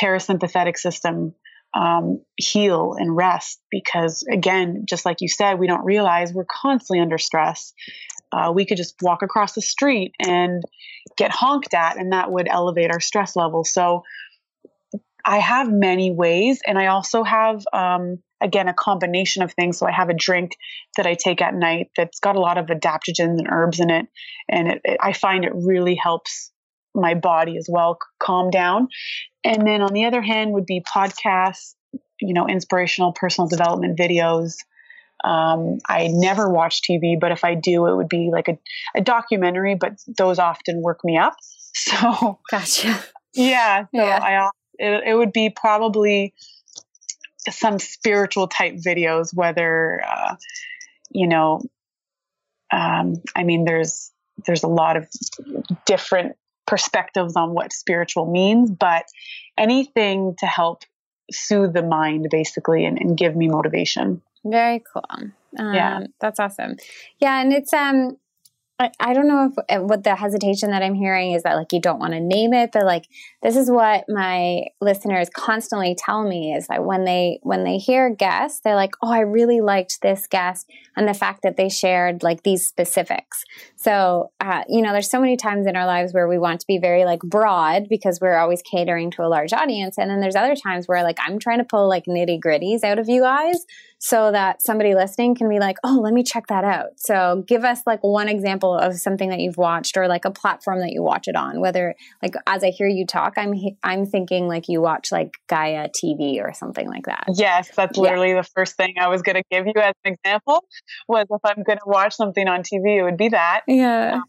parasympathetic 0.00 0.76
system 0.76 1.34
um, 1.74 2.22
heal 2.36 2.94
and 2.98 3.14
rest 3.14 3.60
because 3.70 4.24
again 4.30 4.84
just 4.88 5.04
like 5.04 5.20
you 5.20 5.28
said 5.28 5.58
we 5.58 5.66
don't 5.66 5.84
realize 5.84 6.32
we're 6.32 6.46
constantly 6.50 7.00
under 7.00 7.18
stress 7.18 7.74
uh, 8.32 8.50
we 8.54 8.64
could 8.64 8.78
just 8.78 8.94
walk 9.02 9.22
across 9.22 9.52
the 9.52 9.60
street 9.60 10.12
and 10.18 10.62
get 11.18 11.30
honked 11.30 11.74
at 11.74 11.98
and 11.98 12.12
that 12.12 12.32
would 12.32 12.48
elevate 12.48 12.90
our 12.90 13.00
stress 13.00 13.36
level 13.36 13.64
so 13.64 14.02
i 15.24 15.38
have 15.38 15.70
many 15.70 16.10
ways 16.10 16.60
and 16.66 16.78
i 16.78 16.86
also 16.86 17.22
have 17.22 17.64
um, 17.72 18.18
again 18.40 18.68
a 18.68 18.74
combination 18.74 19.42
of 19.42 19.52
things 19.52 19.78
so 19.78 19.86
i 19.86 19.92
have 19.92 20.08
a 20.08 20.14
drink 20.14 20.52
that 20.96 21.06
i 21.06 21.14
take 21.14 21.42
at 21.42 21.54
night 21.54 21.88
that's 21.96 22.20
got 22.20 22.36
a 22.36 22.40
lot 22.40 22.58
of 22.58 22.66
adaptogens 22.66 23.38
and 23.38 23.48
herbs 23.50 23.80
in 23.80 23.90
it 23.90 24.06
and 24.48 24.68
it, 24.68 24.80
it, 24.84 24.98
i 25.02 25.12
find 25.12 25.44
it 25.44 25.52
really 25.54 25.94
helps 25.94 26.50
my 26.94 27.14
body 27.14 27.56
as 27.56 27.68
well 27.70 27.98
calm 28.20 28.50
down. 28.50 28.88
And 29.44 29.66
then 29.66 29.82
on 29.82 29.92
the 29.92 30.04
other 30.04 30.22
hand 30.22 30.52
would 30.52 30.66
be 30.66 30.82
podcasts, 30.82 31.74
you 32.20 32.34
know, 32.34 32.48
inspirational 32.48 33.12
personal 33.12 33.48
development 33.48 33.98
videos. 33.98 34.54
Um, 35.24 35.78
I 35.88 36.08
never 36.10 36.48
watch 36.48 36.80
TV, 36.88 37.18
but 37.18 37.32
if 37.32 37.44
I 37.44 37.54
do, 37.54 37.86
it 37.86 37.96
would 37.96 38.08
be 38.08 38.30
like 38.32 38.48
a, 38.48 38.58
a 38.96 39.00
documentary, 39.00 39.74
but 39.74 39.94
those 40.16 40.38
often 40.38 40.82
work 40.82 41.00
me 41.04 41.16
up. 41.18 41.36
So, 41.74 42.40
gotcha. 42.50 42.98
Yeah. 43.34 43.82
So 43.82 43.88
yeah. 43.92 44.48
It, 44.78 45.04
it 45.08 45.14
would 45.14 45.32
be 45.32 45.50
probably 45.50 46.34
some 47.48 47.78
spiritual 47.78 48.48
type 48.48 48.74
videos, 48.74 49.34
whether, 49.34 50.02
uh, 50.06 50.36
you 51.10 51.26
know, 51.26 51.62
um, 52.70 53.14
I 53.34 53.44
mean, 53.44 53.64
there's, 53.64 54.12
there's 54.46 54.62
a 54.62 54.68
lot 54.68 54.96
of 54.96 55.08
different 55.86 56.36
perspectives 56.66 57.34
on 57.36 57.54
what 57.54 57.72
spiritual 57.72 58.30
means, 58.30 58.70
but 58.70 59.04
anything 59.56 60.34
to 60.38 60.46
help 60.46 60.82
soothe 61.30 61.72
the 61.72 61.82
mind 61.82 62.28
basically 62.30 62.84
and, 62.84 62.98
and 63.00 63.16
give 63.16 63.34
me 63.34 63.48
motivation. 63.48 64.20
Very 64.44 64.82
cool. 64.92 65.04
Um, 65.58 65.74
yeah. 65.74 66.00
That's 66.20 66.38
awesome. 66.38 66.76
Yeah. 67.18 67.40
And 67.40 67.52
it's, 67.52 67.72
um, 67.72 68.18
I, 68.80 68.92
I 69.00 69.12
don't 69.12 69.26
know 69.26 69.50
if 69.50 69.58
uh, 69.68 69.82
what 69.82 70.04
the 70.04 70.14
hesitation 70.14 70.70
that 70.70 70.82
I'm 70.82 70.94
hearing 70.94 71.32
is 71.32 71.42
that 71.42 71.56
like 71.56 71.72
you 71.72 71.80
don't 71.80 71.98
want 71.98 72.12
to 72.12 72.20
name 72.20 72.52
it, 72.54 72.70
but 72.72 72.84
like 72.84 73.08
this 73.42 73.56
is 73.56 73.68
what 73.68 74.04
my 74.08 74.66
listeners 74.80 75.28
constantly 75.30 75.96
tell 75.98 76.22
me 76.22 76.54
is 76.54 76.68
that 76.68 76.84
when 76.84 77.04
they 77.04 77.40
when 77.42 77.64
they 77.64 77.78
hear 77.78 78.08
guests, 78.08 78.60
they're 78.60 78.76
like, 78.76 78.92
"Oh, 79.02 79.12
I 79.12 79.20
really 79.20 79.60
liked 79.60 80.00
this 80.00 80.28
guest," 80.28 80.70
and 80.96 81.08
the 81.08 81.14
fact 81.14 81.42
that 81.42 81.56
they 81.56 81.68
shared 81.68 82.22
like 82.22 82.44
these 82.44 82.64
specifics. 82.64 83.44
So, 83.74 84.30
uh, 84.40 84.62
you 84.68 84.82
know, 84.82 84.92
there's 84.92 85.10
so 85.10 85.20
many 85.20 85.36
times 85.36 85.66
in 85.66 85.74
our 85.74 85.86
lives 85.86 86.14
where 86.14 86.28
we 86.28 86.38
want 86.38 86.60
to 86.60 86.66
be 86.66 86.78
very 86.78 87.04
like 87.04 87.20
broad 87.20 87.88
because 87.88 88.20
we're 88.20 88.38
always 88.38 88.62
catering 88.62 89.10
to 89.12 89.22
a 89.22 89.28
large 89.28 89.52
audience, 89.52 89.98
and 89.98 90.08
then 90.08 90.20
there's 90.20 90.36
other 90.36 90.54
times 90.54 90.86
where 90.86 91.02
like 91.02 91.18
I'm 91.20 91.40
trying 91.40 91.58
to 91.58 91.64
pull 91.64 91.88
like 91.88 92.04
nitty 92.04 92.38
gritties 92.40 92.84
out 92.84 93.00
of 93.00 93.08
you 93.08 93.22
guys 93.22 93.66
so 94.00 94.30
that 94.30 94.62
somebody 94.62 94.94
listening 94.94 95.34
can 95.34 95.48
be 95.48 95.58
like, 95.58 95.76
oh, 95.82 96.00
let 96.00 96.14
me 96.14 96.22
check 96.22 96.46
that 96.46 96.62
out. 96.62 96.90
So 96.96 97.44
give 97.46 97.64
us 97.64 97.82
like 97.84 97.98
one 98.02 98.28
example 98.28 98.76
of 98.76 98.94
something 98.94 99.28
that 99.30 99.40
you've 99.40 99.56
watched 99.56 99.96
or 99.96 100.06
like 100.06 100.24
a 100.24 100.30
platform 100.30 100.80
that 100.80 100.92
you 100.92 101.02
watch 101.02 101.26
it 101.26 101.34
on. 101.34 101.60
Whether 101.60 101.96
like 102.22 102.34
as 102.46 102.62
I 102.62 102.70
hear 102.70 102.86
you 102.86 103.04
talk, 103.06 103.34
I'm 103.36 103.54
I'm 103.82 104.06
thinking 104.06 104.46
like 104.46 104.68
you 104.68 104.80
watch 104.80 105.10
like 105.10 105.32
Gaia 105.48 105.88
TV 105.88 106.40
or 106.40 106.54
something 106.54 106.88
like 106.88 107.06
that. 107.06 107.24
Yes, 107.34 107.70
that's 107.74 107.98
literally 107.98 108.30
yeah. 108.30 108.42
the 108.42 108.48
first 108.54 108.76
thing 108.76 108.94
I 109.00 109.08
was 109.08 109.22
going 109.22 109.36
to 109.36 109.44
give 109.50 109.66
you 109.66 109.80
as 109.82 109.94
an 110.04 110.14
example 110.14 110.64
was 111.08 111.26
if 111.28 111.40
I'm 111.44 111.64
going 111.64 111.78
to 111.78 111.86
watch 111.86 112.14
something 112.14 112.46
on 112.46 112.60
TV, 112.62 113.00
it 113.00 113.02
would 113.02 113.16
be 113.18 113.30
that. 113.30 113.62
Yeah. 113.66 114.14
Um, 114.14 114.24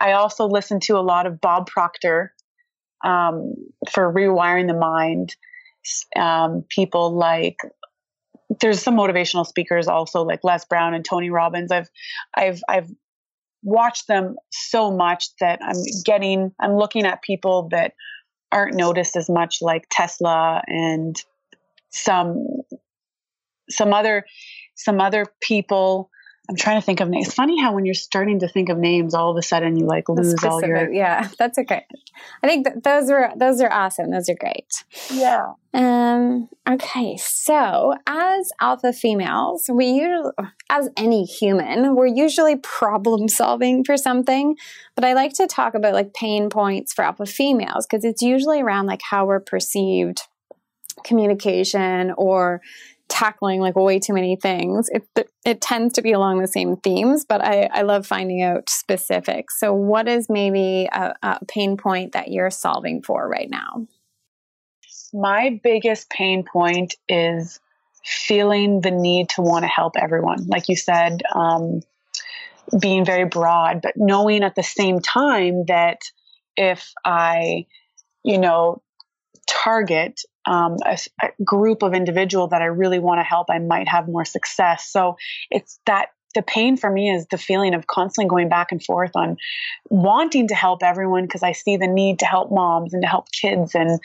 I 0.00 0.12
also 0.12 0.46
listen 0.48 0.80
to 0.80 0.96
a 0.96 1.00
lot 1.04 1.26
of 1.26 1.40
Bob 1.40 1.66
Proctor 1.66 2.32
um, 3.04 3.54
for 3.90 4.12
rewiring 4.12 4.68
the 4.68 4.74
mind. 4.74 5.36
Um, 6.16 6.64
people 6.68 7.16
like 7.16 7.56
there's 8.60 8.82
some 8.82 8.96
motivational 8.96 9.46
speakers 9.46 9.88
also 9.88 10.22
like 10.22 10.40
Les 10.42 10.64
Brown 10.64 10.94
and 10.94 11.04
Tony 11.04 11.30
Robbins. 11.30 11.70
I've 11.70 11.88
I've 12.34 12.60
I've 12.68 12.90
watched 13.62 14.08
them 14.08 14.36
so 14.50 14.90
much 14.90 15.26
that 15.40 15.60
I'm 15.62 15.76
getting 16.04 16.52
I'm 16.60 16.76
looking 16.76 17.06
at 17.06 17.22
people 17.22 17.68
that 17.70 17.94
aren't 18.50 18.74
noticed 18.74 19.16
as 19.16 19.30
much 19.30 19.58
like 19.62 19.86
Tesla 19.90 20.62
and 20.66 21.16
some 21.90 22.46
some 23.70 23.92
other 23.92 24.24
some 24.74 25.00
other 25.00 25.26
people 25.40 26.10
I'm 26.52 26.56
trying 26.56 26.78
to 26.78 26.84
think 26.84 27.00
of 27.00 27.08
names. 27.08 27.28
It's 27.28 27.34
funny 27.34 27.58
how 27.58 27.72
when 27.74 27.86
you're 27.86 27.94
starting 27.94 28.40
to 28.40 28.48
think 28.48 28.68
of 28.68 28.76
names, 28.76 29.14
all 29.14 29.30
of 29.30 29.38
a 29.38 29.42
sudden 29.42 29.74
you 29.74 29.86
like 29.86 30.06
lose 30.10 30.44
all 30.44 30.60
your. 30.60 30.92
Yeah, 30.92 31.26
that's 31.38 31.56
okay. 31.56 31.86
I 32.42 32.46
think 32.46 32.66
th- 32.66 32.82
those 32.84 33.10
were 33.10 33.30
those 33.34 33.62
are 33.62 33.72
awesome. 33.72 34.10
Those 34.10 34.28
are 34.28 34.34
great. 34.34 34.66
Yeah. 35.10 35.54
Um. 35.72 36.50
Okay. 36.68 37.16
So 37.16 37.94
as 38.06 38.50
alpha 38.60 38.92
females, 38.92 39.70
we 39.72 39.86
usually, 39.86 40.32
as 40.68 40.90
any 40.94 41.24
human, 41.24 41.96
we're 41.96 42.04
usually 42.04 42.56
problem 42.56 43.28
solving 43.28 43.82
for 43.82 43.96
something. 43.96 44.56
But 44.94 45.06
I 45.06 45.14
like 45.14 45.32
to 45.34 45.46
talk 45.46 45.72
about 45.72 45.94
like 45.94 46.12
pain 46.12 46.50
points 46.50 46.92
for 46.92 47.02
alpha 47.02 47.24
females 47.24 47.86
because 47.86 48.04
it's 48.04 48.20
usually 48.20 48.60
around 48.60 48.84
like 48.84 49.00
how 49.10 49.24
we're 49.24 49.40
perceived, 49.40 50.20
communication, 51.02 52.12
or 52.18 52.60
tackling 53.12 53.60
like 53.60 53.76
way 53.76 53.98
too 53.98 54.14
many 54.14 54.36
things. 54.36 54.88
It, 54.90 55.28
it 55.44 55.60
tends 55.60 55.94
to 55.94 56.02
be 56.02 56.12
along 56.12 56.40
the 56.40 56.48
same 56.48 56.76
themes, 56.76 57.26
but 57.26 57.44
I, 57.44 57.68
I 57.70 57.82
love 57.82 58.06
finding 58.06 58.42
out 58.42 58.70
specifics. 58.70 59.60
So, 59.60 59.74
what 59.74 60.08
is 60.08 60.30
maybe 60.30 60.88
a, 60.90 61.14
a 61.22 61.44
pain 61.44 61.76
point 61.76 62.12
that 62.12 62.28
you're 62.28 62.50
solving 62.50 63.02
for 63.02 63.28
right 63.28 63.50
now? 63.50 63.86
My 65.12 65.60
biggest 65.62 66.08
pain 66.08 66.42
point 66.50 66.94
is 67.06 67.60
feeling 68.02 68.80
the 68.80 68.90
need 68.90 69.28
to 69.30 69.42
want 69.42 69.64
to 69.64 69.68
help 69.68 69.96
everyone. 69.96 70.46
Like 70.46 70.70
you 70.70 70.76
said, 70.76 71.20
um, 71.34 71.82
being 72.80 73.04
very 73.04 73.26
broad, 73.26 73.82
but 73.82 73.92
knowing 73.96 74.42
at 74.42 74.54
the 74.54 74.62
same 74.62 75.00
time 75.00 75.66
that 75.66 75.98
if 76.56 76.92
I, 77.04 77.66
you 78.24 78.38
know, 78.38 78.80
target 79.48 80.20
um, 80.46 80.76
a, 80.84 80.98
a 81.22 81.30
group 81.44 81.82
of 81.82 81.94
individual 81.94 82.48
that 82.48 82.62
I 82.62 82.66
really 82.66 82.98
want 82.98 83.20
to 83.20 83.24
help, 83.24 83.48
I 83.50 83.58
might 83.58 83.88
have 83.88 84.08
more 84.08 84.24
success. 84.24 84.88
So 84.90 85.16
it's 85.50 85.78
that 85.86 86.08
the 86.34 86.42
pain 86.42 86.76
for 86.76 86.90
me 86.90 87.10
is 87.10 87.26
the 87.30 87.38
feeling 87.38 87.74
of 87.74 87.86
constantly 87.86 88.28
going 88.28 88.48
back 88.48 88.72
and 88.72 88.82
forth 88.82 89.12
on 89.14 89.36
wanting 89.90 90.48
to 90.48 90.54
help 90.54 90.82
everyone 90.82 91.24
because 91.24 91.42
I 91.42 91.52
see 91.52 91.76
the 91.76 91.86
need 91.86 92.20
to 92.20 92.26
help 92.26 92.50
moms 92.50 92.94
and 92.94 93.02
to 93.02 93.08
help 93.08 93.30
kids 93.30 93.74
and 93.74 94.00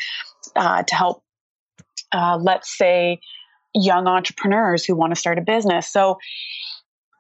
uh, 0.56 0.84
to 0.84 0.96
help, 0.96 1.24
uh, 2.12 2.38
let's 2.42 2.76
say, 2.78 3.20
young 3.74 4.08
entrepreneurs 4.08 4.86
who 4.86 4.96
want 4.96 5.14
to 5.14 5.20
start 5.20 5.38
a 5.38 5.42
business. 5.42 5.88
So 5.88 6.18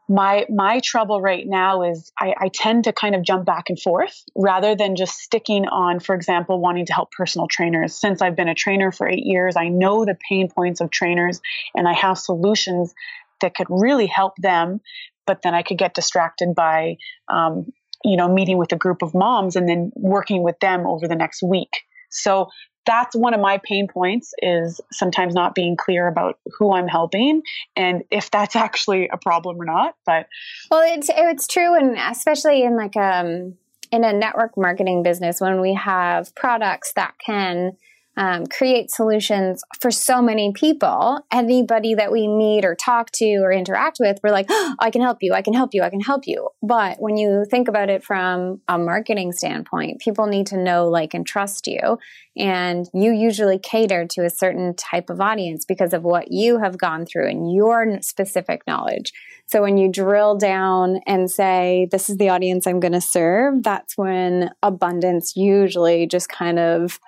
my 0.08 0.46
my 0.50 0.80
trouble 0.84 1.22
right 1.22 1.46
now 1.46 1.84
is 1.84 2.12
I, 2.18 2.34
I, 2.40 2.48
tend 2.54 2.86
to 2.86 2.94
kind 2.94 3.14
of 3.14 3.24
jump 3.24 3.46
back 3.46 3.66
and 3.68 3.80
forth 3.80 4.24
rather 4.36 4.76
than 4.76 4.96
just 4.96 5.18
sticking 5.18 5.66
on 5.68 6.00
for 6.00 6.16
example 6.16 6.62
wanting 6.62 6.86
to 6.86 6.94
help 6.94 7.12
personal 7.12 7.48
trainers. 7.48 7.94
Since 7.94 8.22
i've 8.22 8.36
been 8.36 8.48
a 8.48 8.56
trainer 8.56 8.92
for 8.92 9.08
eight 9.08 9.26
years 9.26 9.56
i 9.58 9.68
know 9.68 10.06
the 10.06 10.18
pain 10.30 10.50
points 10.50 10.80
of 10.80 10.92
trainers 10.92 11.42
and 11.76 11.88
i 11.88 11.94
have 11.94 12.18
solutions 12.18 12.94
that 13.42 13.54
could 13.54 13.68
really 13.70 14.08
help 14.08 14.36
them 14.38 14.80
but 15.26 15.42
then 15.42 15.54
i 15.54 15.62
could 15.62 15.78
get 15.78 15.94
distracted 15.94 16.56
by 16.56 16.96
um, 17.28 17.66
you 18.04 18.16
know 18.16 18.34
meeting 18.34 18.58
with 18.58 18.72
a 18.72 18.78
group 18.78 19.02
of 19.02 19.14
moms 19.14 19.56
and 19.56 19.68
then 19.68 19.92
working 19.96 20.42
with 20.42 20.60
them 20.60 20.88
over 20.88 21.08
the 21.08 21.16
next 21.16 21.44
week 21.44 21.72
so 22.18 22.50
that's 22.88 23.16
one 23.16 23.34
of 23.34 23.42
my 23.42 23.60
pain 23.64 23.88
points 23.88 24.34
is 24.42 24.80
sometimes 24.94 25.36
not 25.36 25.54
being 25.54 25.76
clear 25.76 26.08
about 26.08 26.40
who 26.58 26.74
I'm 26.74 26.88
helping 26.88 27.42
and 27.76 28.04
if 28.10 28.32
that's 28.32 28.56
actually 28.68 29.10
a 29.10 29.18
problem 29.18 29.62
or 29.62 29.66
not. 29.66 29.96
But 30.06 30.28
well, 30.72 30.82
it's 30.86 31.10
it's 31.14 31.48
true, 31.48 31.76
and 31.76 31.98
especially 31.98 32.64
in 32.64 32.78
like 32.78 32.96
um 32.96 33.56
in 33.92 34.04
a 34.04 34.14
network 34.14 34.58
marketing 34.58 35.04
business 35.04 35.40
when 35.40 35.62
we 35.62 35.74
have 35.74 36.34
products 36.36 36.94
that 36.96 37.14
can 37.24 37.74
um, 38.18 38.48
create 38.48 38.92
solutions 38.92 39.64
for 39.80 39.92
so 39.92 40.22
many 40.22 40.52
people. 40.52 41.20
Anybody 41.32 41.94
that 41.94 42.12
we 42.12 42.28
meet 42.28 42.66
or 42.66 42.76
talk 42.76 43.12
to 43.12 43.36
or 43.38 43.52
interact 43.52 43.98
with, 44.00 44.20
we're 44.24 44.32
like, 44.32 44.48
oh, 44.50 44.76
I 44.80 44.90
can 44.90 45.02
help 45.02 45.20
you, 45.22 45.34
I 45.34 45.44
can 45.44 45.54
help 45.54 45.74
you, 45.74 45.84
I 45.84 45.90
can 45.90 46.02
help 46.02 46.24
you. 46.26 46.50
But 46.64 46.98
when 47.00 47.16
you 47.16 47.46
think 47.50 47.68
about 47.68 47.90
it 47.90 48.04
from 48.04 48.60
a 48.68 48.78
marketing 48.78 49.32
standpoint, 49.32 50.02
people 50.02 50.26
need 50.26 50.48
to 50.48 50.58
know, 50.58 50.88
like, 50.88 51.14
and 51.14 51.26
trust 51.26 51.68
you. 51.68 52.00
And 52.36 52.88
you 52.94 53.14
usually 53.14 53.60
cater 53.60 54.06
to 54.12 54.26
a 54.26 54.30
certain 54.30 54.76
type 54.76 55.10
of 55.10 55.22
audience 55.22 55.64
because 55.64 55.94
of 55.94 56.04
what 56.04 56.32
you 56.32 56.60
have 56.60 56.78
gone 56.78 57.06
through 57.06 57.30
and 57.30 57.54
your 57.54 58.02
specific 58.02 58.62
knowledge. 58.68 59.14
So 59.46 59.62
when 59.62 59.78
you 59.78 59.90
drill 59.90 60.38
down 60.38 61.00
and 61.08 61.32
say, 61.32 61.88
this 61.92 62.10
is 62.10 62.18
the 62.18 62.30
audience 62.30 62.68
I'm 62.68 62.80
going 62.80 62.94
to 62.94 63.02
serve, 63.02 63.64
that's 63.64 63.98
when 63.98 64.50
abundance 64.62 65.36
usually 65.36 66.06
just 66.06 66.30
kind 66.30 66.60
of, 66.60 67.00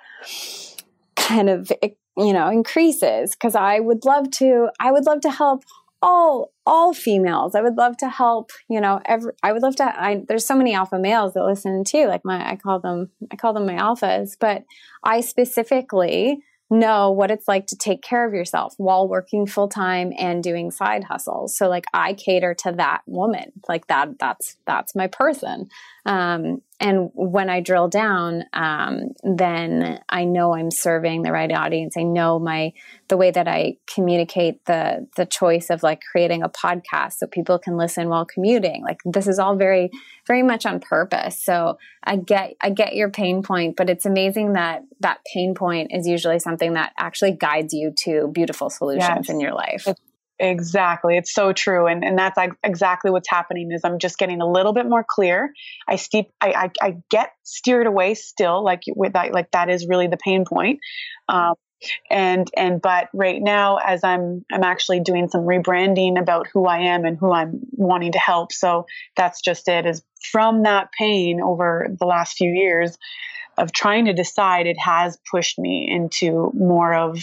kind 1.30 1.48
of, 1.48 1.72
you 2.16 2.32
know, 2.32 2.48
increases. 2.48 3.34
Cause 3.34 3.54
I 3.54 3.80
would 3.80 4.04
love 4.04 4.30
to, 4.32 4.68
I 4.80 4.92
would 4.92 5.06
love 5.06 5.20
to 5.22 5.30
help 5.30 5.64
all 6.02 6.50
all 6.64 6.94
females 6.94 7.54
i 7.54 7.60
would 7.60 7.76
love 7.76 7.94
to 7.94 8.08
help 8.08 8.52
you 8.70 8.80
know 8.80 9.02
every 9.04 9.32
i 9.42 9.52
would 9.52 9.60
love 9.60 9.76
to 9.76 9.84
I, 9.84 10.22
there's 10.28 10.46
so 10.46 10.54
many 10.54 10.72
alpha 10.72 10.98
males 10.98 11.34
that 11.34 11.44
listen 11.44 11.84
too 11.84 12.06
like 12.06 12.22
my 12.24 12.52
i 12.52 12.56
call 12.56 12.80
them 12.80 13.10
i 13.30 13.36
call 13.36 13.52
them 13.52 13.66
my 13.66 13.74
alphas 13.74 14.34
but 14.40 14.64
i 15.04 15.20
specifically 15.20 16.42
know 16.70 17.10
what 17.10 17.30
it's 17.30 17.48
like 17.48 17.66
to 17.66 17.76
take 17.76 18.00
care 18.00 18.26
of 18.26 18.32
yourself 18.32 18.74
while 18.76 19.08
working 19.08 19.46
full 19.46 19.68
time 19.68 20.12
and 20.16 20.42
doing 20.42 20.70
side 20.70 21.02
hustles. 21.04 21.56
So 21.56 21.68
like 21.68 21.84
I 21.92 22.14
cater 22.14 22.54
to 22.60 22.72
that 22.72 23.02
woman. 23.06 23.52
Like 23.68 23.88
that 23.88 24.18
that's 24.18 24.56
that's 24.66 24.94
my 24.94 25.08
person. 25.08 25.68
Um, 26.06 26.62
and 26.80 27.10
when 27.12 27.50
I 27.50 27.60
drill 27.60 27.88
down, 27.88 28.44
um, 28.54 29.10
then 29.22 30.00
I 30.08 30.24
know 30.24 30.54
I'm 30.54 30.70
serving 30.70 31.22
the 31.22 31.30
right 31.30 31.52
audience. 31.52 31.94
I 31.94 32.04
know 32.04 32.38
my 32.38 32.72
the 33.08 33.18
way 33.18 33.30
that 33.30 33.46
I 33.46 33.76
communicate 33.92 34.64
the 34.64 35.06
the 35.14 35.26
choice 35.26 35.68
of 35.68 35.82
like 35.82 36.00
creating 36.10 36.42
a 36.42 36.48
podcast 36.48 37.14
so 37.14 37.26
people 37.26 37.58
can 37.58 37.76
listen 37.76 38.08
while 38.08 38.24
commuting. 38.24 38.82
Like 38.82 39.00
this 39.04 39.28
is 39.28 39.38
all 39.38 39.56
very 39.56 39.90
very 40.26 40.42
much 40.42 40.64
on 40.64 40.80
purpose. 40.80 41.44
So 41.44 41.76
I 42.02 42.16
get 42.16 42.54
I 42.62 42.70
get 42.70 42.94
your 42.94 43.10
pain 43.10 43.42
point, 43.42 43.76
but 43.76 43.90
it's 43.90 44.06
amazing 44.06 44.54
that 44.54 44.82
that 45.00 45.18
pain 45.30 45.54
point 45.54 45.90
is 45.92 46.06
usually 46.06 46.38
something 46.38 46.72
that 46.72 46.94
actually 46.98 47.32
guides 47.32 47.74
you 47.74 47.92
to 48.04 48.28
beautiful 48.32 48.70
solutions 48.70 49.26
yes. 49.26 49.28
in 49.28 49.38
your 49.38 49.52
life. 49.52 49.86
It's- 49.86 50.09
Exactly. 50.42 51.18
It's 51.18 51.34
so 51.34 51.52
true. 51.52 51.86
And, 51.86 52.02
and 52.02 52.18
that's 52.18 52.38
exactly 52.64 53.10
what's 53.10 53.28
happening 53.28 53.70
is 53.72 53.82
I'm 53.84 53.98
just 53.98 54.16
getting 54.16 54.40
a 54.40 54.50
little 54.50 54.72
bit 54.72 54.86
more 54.86 55.04
clear. 55.06 55.52
I 55.86 55.96
steep, 55.96 56.30
I, 56.40 56.70
I, 56.80 56.86
I 56.88 56.96
get 57.10 57.32
steered 57.42 57.86
away 57.86 58.14
still, 58.14 58.64
like 58.64 58.80
with 58.96 59.12
that, 59.12 59.32
like 59.32 59.50
that 59.50 59.68
is 59.68 59.86
really 59.86 60.06
the 60.06 60.16
pain 60.16 60.46
point. 60.46 60.80
Um, 61.28 61.54
and, 62.10 62.48
and, 62.56 62.80
but 62.80 63.08
right 63.12 63.40
now, 63.40 63.76
as 63.76 64.02
I'm, 64.02 64.44
I'm 64.50 64.64
actually 64.64 65.00
doing 65.00 65.28
some 65.28 65.42
rebranding 65.42 66.18
about 66.18 66.46
who 66.52 66.64
I 66.66 66.78
am 66.78 67.04
and 67.04 67.18
who 67.18 67.32
I'm 67.32 67.60
wanting 67.72 68.12
to 68.12 68.18
help. 68.18 68.50
So 68.52 68.86
that's 69.16 69.42
just 69.42 69.68
it 69.68 69.84
is 69.84 70.02
from 70.32 70.62
that 70.62 70.88
pain 70.98 71.42
over 71.42 71.86
the 71.98 72.06
last 72.06 72.36
few 72.38 72.50
years 72.50 72.96
of 73.58 73.72
trying 73.72 74.06
to 74.06 74.14
decide, 74.14 74.66
it 74.66 74.78
has 74.78 75.18
pushed 75.30 75.58
me 75.58 75.86
into 75.90 76.50
more 76.54 76.94
of 76.94 77.18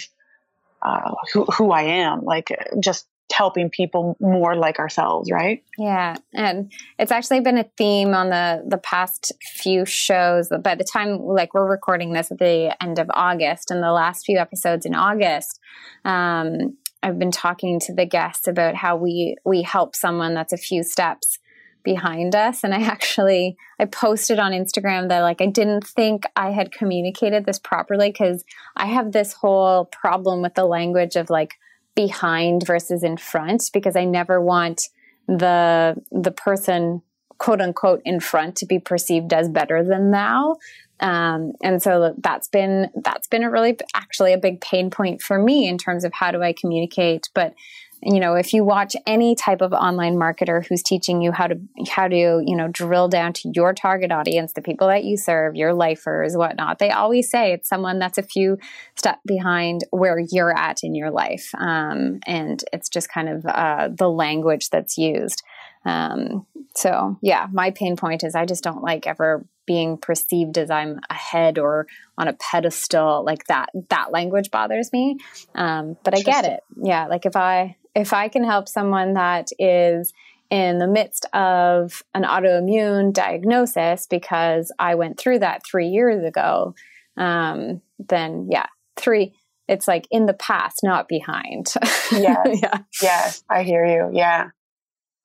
uh, 0.81 1.13
who, 1.33 1.45
who 1.45 1.71
I 1.71 1.83
am, 1.83 2.23
like 2.23 2.49
just 2.79 3.07
helping 3.33 3.69
people 3.69 4.15
more 4.19 4.55
like 4.55 4.79
ourselves, 4.79 5.29
right? 5.31 5.63
Yeah, 5.77 6.15
and 6.33 6.71
it's 6.97 7.11
actually 7.11 7.41
been 7.41 7.57
a 7.57 7.65
theme 7.77 8.13
on 8.13 8.29
the 8.29 8.63
the 8.67 8.77
past 8.77 9.31
few 9.41 9.85
shows. 9.85 10.49
By 10.61 10.75
the 10.75 10.85
time 10.85 11.19
like 11.19 11.53
we're 11.53 11.69
recording 11.69 12.13
this 12.13 12.31
at 12.31 12.39
the 12.39 12.75
end 12.81 12.99
of 12.99 13.07
August, 13.13 13.71
and 13.71 13.83
the 13.83 13.91
last 13.91 14.25
few 14.25 14.37
episodes 14.37 14.85
in 14.85 14.95
August, 14.95 15.59
um, 16.05 16.77
I've 17.03 17.19
been 17.19 17.31
talking 17.31 17.79
to 17.81 17.93
the 17.93 18.05
guests 18.05 18.47
about 18.47 18.75
how 18.75 18.95
we 18.95 19.35
we 19.45 19.61
help 19.61 19.95
someone 19.95 20.33
that's 20.33 20.53
a 20.53 20.57
few 20.57 20.83
steps 20.83 21.39
behind 21.87 22.35
us. 22.35 22.65
And 22.65 22.73
i 22.73 22.81
actually 22.81 23.55
i 23.79 23.85
posted 23.85 24.39
on 24.39 24.51
instagram 24.51 25.07
that 25.07 25.21
like 25.21 25.41
i 25.41 25.45
didn't 25.45 25.87
think 25.87 26.25
i 26.35 26.51
had 26.51 26.73
communicated 26.73 27.45
this 27.45 27.59
properly 27.59 28.09
because 28.09 28.43
i 28.75 28.87
have 28.87 29.13
this 29.13 29.31
whole 29.31 29.85
problem 29.85 30.41
with 30.41 30.55
the 30.55 30.65
language 30.65 31.15
of 31.15 31.29
like 31.29 31.53
behind 31.95 32.67
versus 32.67 33.03
in 33.03 33.15
front 33.15 33.69
because 33.71 33.95
i 33.95 34.03
never 34.03 34.41
want 34.41 34.89
the 35.27 35.95
the 36.11 36.31
person 36.31 37.01
quote 37.37 37.61
unquote 37.61 38.01
in 38.05 38.19
front 38.19 38.55
to 38.57 38.65
be 38.65 38.79
perceived 38.79 39.33
as 39.33 39.49
better 39.49 39.83
than 39.83 40.11
thou. 40.11 40.55
Um, 40.99 41.53
and 41.61 41.81
so 41.81 42.15
that's 42.17 42.47
been 42.47 42.89
that's 43.03 43.27
been 43.27 43.43
a 43.43 43.51
really 43.51 43.77
actually 43.93 44.33
a 44.33 44.37
big 44.37 44.61
pain 44.61 44.89
point 44.89 45.21
for 45.21 45.37
me 45.37 45.67
in 45.67 45.77
terms 45.77 46.03
of 46.03 46.13
how 46.13 46.31
do 46.31 46.41
i 46.41 46.53
communicate. 46.53 47.29
But 47.35 47.53
you 48.01 48.19
know 48.19 48.35
if 48.35 48.53
you 48.53 48.63
watch 48.63 48.95
any 49.05 49.35
type 49.35 49.61
of 49.61 49.73
online 49.73 50.15
marketer 50.15 50.65
who's 50.65 50.83
teaching 50.83 51.21
you 51.21 51.31
how 51.31 51.47
to 51.47 51.59
how 51.89 52.07
to 52.07 52.43
you 52.45 52.55
know 52.55 52.67
drill 52.67 53.07
down 53.07 53.33
to 53.33 53.51
your 53.53 53.73
target 53.73 54.11
audience 54.11 54.53
the 54.53 54.61
people 54.61 54.87
that 54.87 55.03
you 55.03 55.17
serve 55.17 55.55
your 55.55 55.73
lifers 55.73 56.35
whatnot 56.35 56.79
they 56.79 56.91
always 56.91 57.29
say 57.29 57.53
it's 57.53 57.67
someone 57.67 57.99
that's 57.99 58.17
a 58.17 58.23
few 58.23 58.57
step 58.95 59.19
behind 59.25 59.83
where 59.91 60.19
you're 60.19 60.55
at 60.57 60.83
in 60.83 60.95
your 60.95 61.11
life. 61.11 61.51
Um, 61.57 62.19
and 62.25 62.63
it's 62.73 62.89
just 62.89 63.09
kind 63.09 63.29
of 63.29 63.45
uh, 63.45 63.89
the 63.95 64.09
language 64.09 64.69
that's 64.69 64.97
used. 64.97 65.43
Um, 65.85 66.45
so 66.75 67.17
yeah 67.21 67.47
my 67.51 67.71
pain 67.71 67.95
point 67.95 68.23
is 68.23 68.35
i 68.35 68.45
just 68.45 68.63
don't 68.63 68.83
like 68.83 69.07
ever 69.07 69.43
being 69.65 69.97
perceived 69.97 70.57
as 70.57 70.69
i'm 70.69 70.99
ahead 71.09 71.57
or 71.57 71.87
on 72.17 72.27
a 72.27 72.33
pedestal 72.33 73.23
like 73.23 73.45
that 73.45 73.69
that 73.89 74.11
language 74.11 74.51
bothers 74.51 74.91
me. 74.93 75.17
Um, 75.55 75.97
but 76.03 76.15
i 76.15 76.21
get 76.21 76.45
it. 76.45 76.59
Yeah 76.75 77.07
like 77.07 77.25
if 77.25 77.35
i 77.35 77.77
if 77.97 78.13
I 78.13 78.27
can 78.27 78.43
help 78.43 78.69
someone 78.69 79.13
that 79.13 79.49
is 79.57 80.13
in 80.51 80.77
the 80.77 80.87
midst 80.87 81.25
of 81.33 82.03
an 82.13 82.23
autoimmune 82.23 83.11
diagnosis 83.11 84.05
because 84.05 84.71
I 84.77 84.95
went 84.95 85.19
through 85.19 85.39
that 85.39 85.65
three 85.65 85.87
years 85.87 86.23
ago, 86.23 86.75
um, 87.17 87.81
then 87.97 88.49
yeah, 88.51 88.67
three, 88.95 89.33
it's 89.67 89.87
like 89.87 90.07
in 90.11 90.27
the 90.27 90.35
past, 90.35 90.81
not 90.83 91.07
behind. 91.07 91.73
yes. 92.11 92.37
yeah. 92.61 92.77
Yes. 93.01 93.43
I 93.49 93.63
hear 93.63 93.83
you. 93.83 94.11
Yeah. 94.13 94.49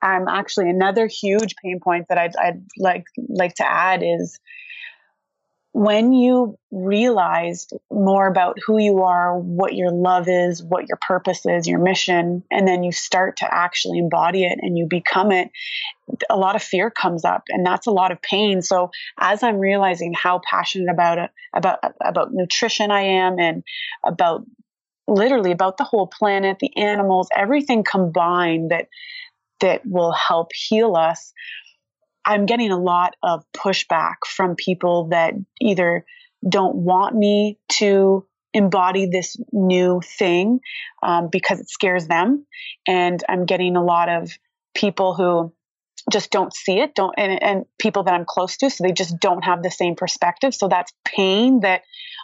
Um, 0.00 0.26
actually, 0.26 0.70
another 0.70 1.06
huge 1.06 1.54
pain 1.62 1.78
point 1.78 2.06
that 2.08 2.18
I'd, 2.18 2.34
I'd 2.36 2.64
like 2.78 3.04
like 3.28 3.54
to 3.56 3.70
add 3.70 4.02
is 4.02 4.40
when 5.72 6.12
you 6.12 6.58
realize 6.70 7.66
more 7.90 8.26
about 8.26 8.58
who 8.66 8.78
you 8.78 9.02
are, 9.02 9.38
what 9.38 9.74
your 9.74 9.90
love 9.90 10.28
is, 10.28 10.62
what 10.62 10.86
your 10.86 10.98
purpose 11.00 11.46
is, 11.46 11.66
your 11.66 11.78
mission, 11.78 12.44
and 12.50 12.68
then 12.68 12.82
you 12.82 12.92
start 12.92 13.38
to 13.38 13.52
actually 13.52 13.98
embody 13.98 14.44
it 14.44 14.58
and 14.60 14.76
you 14.76 14.86
become 14.86 15.32
it, 15.32 15.50
a 16.28 16.36
lot 16.36 16.56
of 16.56 16.62
fear 16.62 16.90
comes 16.90 17.24
up 17.24 17.44
and 17.48 17.64
that's 17.64 17.86
a 17.86 17.90
lot 17.90 18.12
of 18.12 18.20
pain. 18.20 18.60
So 18.60 18.90
as 19.18 19.42
I'm 19.42 19.58
realizing 19.58 20.12
how 20.12 20.42
passionate 20.48 20.92
about 20.92 21.18
it, 21.18 21.30
about 21.54 21.78
about 22.02 22.32
nutrition 22.32 22.90
I 22.90 23.02
am 23.02 23.38
and 23.38 23.62
about 24.04 24.44
literally 25.08 25.52
about 25.52 25.78
the 25.78 25.84
whole 25.84 26.06
planet, 26.06 26.58
the 26.60 26.76
animals, 26.76 27.28
everything 27.34 27.82
combined 27.82 28.70
that 28.70 28.88
that 29.60 29.86
will 29.86 30.12
help 30.12 30.50
heal 30.52 30.96
us 30.96 31.32
I'm 32.24 32.46
getting 32.46 32.70
a 32.70 32.78
lot 32.78 33.16
of 33.22 33.44
pushback 33.52 34.16
from 34.26 34.54
people 34.56 35.08
that 35.08 35.34
either 35.60 36.04
don't 36.48 36.76
want 36.76 37.14
me 37.16 37.58
to 37.68 38.26
embody 38.54 39.06
this 39.06 39.36
new 39.52 40.00
thing 40.18 40.60
um, 41.02 41.28
because 41.30 41.60
it 41.60 41.68
scares 41.68 42.06
them. 42.06 42.46
And 42.86 43.22
I'm 43.28 43.46
getting 43.46 43.76
a 43.76 43.84
lot 43.84 44.08
of 44.08 44.30
people 44.74 45.14
who 45.14 45.52
just 46.10 46.30
don't 46.30 46.52
see 46.54 46.80
it 46.80 46.94
don't 46.94 47.14
and, 47.16 47.42
and 47.42 47.64
people 47.78 48.02
that 48.02 48.14
i'm 48.14 48.24
close 48.24 48.56
to 48.56 48.68
so 48.68 48.82
they 48.82 48.92
just 48.92 49.20
don't 49.20 49.44
have 49.44 49.62
the 49.62 49.70
same 49.70 49.94
perspective 49.94 50.54
so 50.54 50.66
that's 50.66 50.92
pain 51.04 51.60
that 51.60 51.82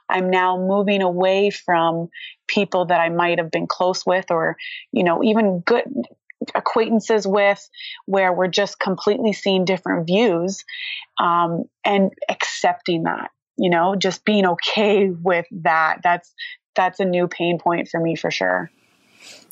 i'm 0.08 0.30
now 0.30 0.58
moving 0.58 1.00
away 1.00 1.50
from 1.50 2.08
people 2.48 2.86
that 2.86 3.00
i 3.00 3.08
might 3.08 3.38
have 3.38 3.50
been 3.50 3.66
close 3.68 4.04
with 4.04 4.26
or 4.30 4.56
you 4.90 5.04
know 5.04 5.22
even 5.22 5.60
good 5.60 5.84
acquaintances 6.54 7.26
with 7.26 7.68
where 8.06 8.32
we're 8.32 8.48
just 8.48 8.78
completely 8.78 9.32
seeing 9.32 9.64
different 9.64 10.06
views 10.06 10.64
um, 11.18 11.64
and 11.84 12.12
accepting 12.28 13.04
that 13.04 13.30
you 13.56 13.70
know 13.70 13.96
just 13.96 14.24
being 14.24 14.46
okay 14.46 15.10
with 15.10 15.46
that. 15.50 15.98
That's 16.02 16.32
that's 16.74 17.00
a 17.00 17.04
new 17.04 17.26
pain 17.26 17.58
point 17.58 17.88
for 17.88 18.00
me 18.00 18.16
for 18.16 18.30
sure. 18.30 18.70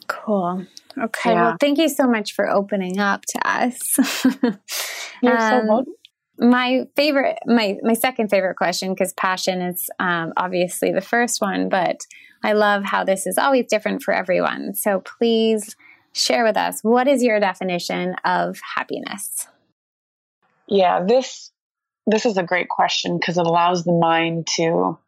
Cool. 0.07 0.65
Okay 0.99 1.33
yeah. 1.33 1.43
well 1.43 1.57
thank 1.61 1.79
you 1.79 1.89
so 1.89 2.07
much 2.07 2.33
for 2.33 2.49
opening 2.49 2.99
up 2.99 3.23
to 3.29 3.49
us. 3.49 3.99
You're 5.23 5.39
um, 5.39 5.51
so 5.51 5.67
welcome. 5.67 5.93
my 6.39 6.85
favorite 6.95 7.39
my 7.47 7.77
my 7.83 7.95
second 7.95 8.29
favorite 8.29 8.57
question 8.57 8.95
because 8.95 9.13
passion 9.15 9.61
is 9.61 9.91
um, 9.99 10.33
obviously 10.37 10.93
the 10.93 11.01
first 11.01 11.41
one 11.41 11.69
but 11.69 12.01
i 12.45 12.53
love 12.53 12.85
how 12.85 13.03
this 13.03 13.27
is 13.27 13.37
always 13.39 13.67
different 13.67 14.03
for 14.03 14.15
everyone. 14.15 14.75
So 14.75 15.01
please 15.01 15.75
share 16.17 16.45
with 16.45 16.57
us 16.57 16.81
what 16.83 17.07
is 17.07 17.23
your 17.23 17.39
definition 17.39 18.15
of 18.25 18.59
happiness? 18.77 19.47
Yeah, 20.67 21.05
this 21.07 21.53
this 22.07 22.25
is 22.25 22.37
a 22.37 22.43
great 22.43 22.69
question 22.69 23.19
because 23.19 23.37
it 23.37 23.47
allows 23.47 23.85
the 23.85 23.93
mind 23.93 24.47
to 24.57 24.99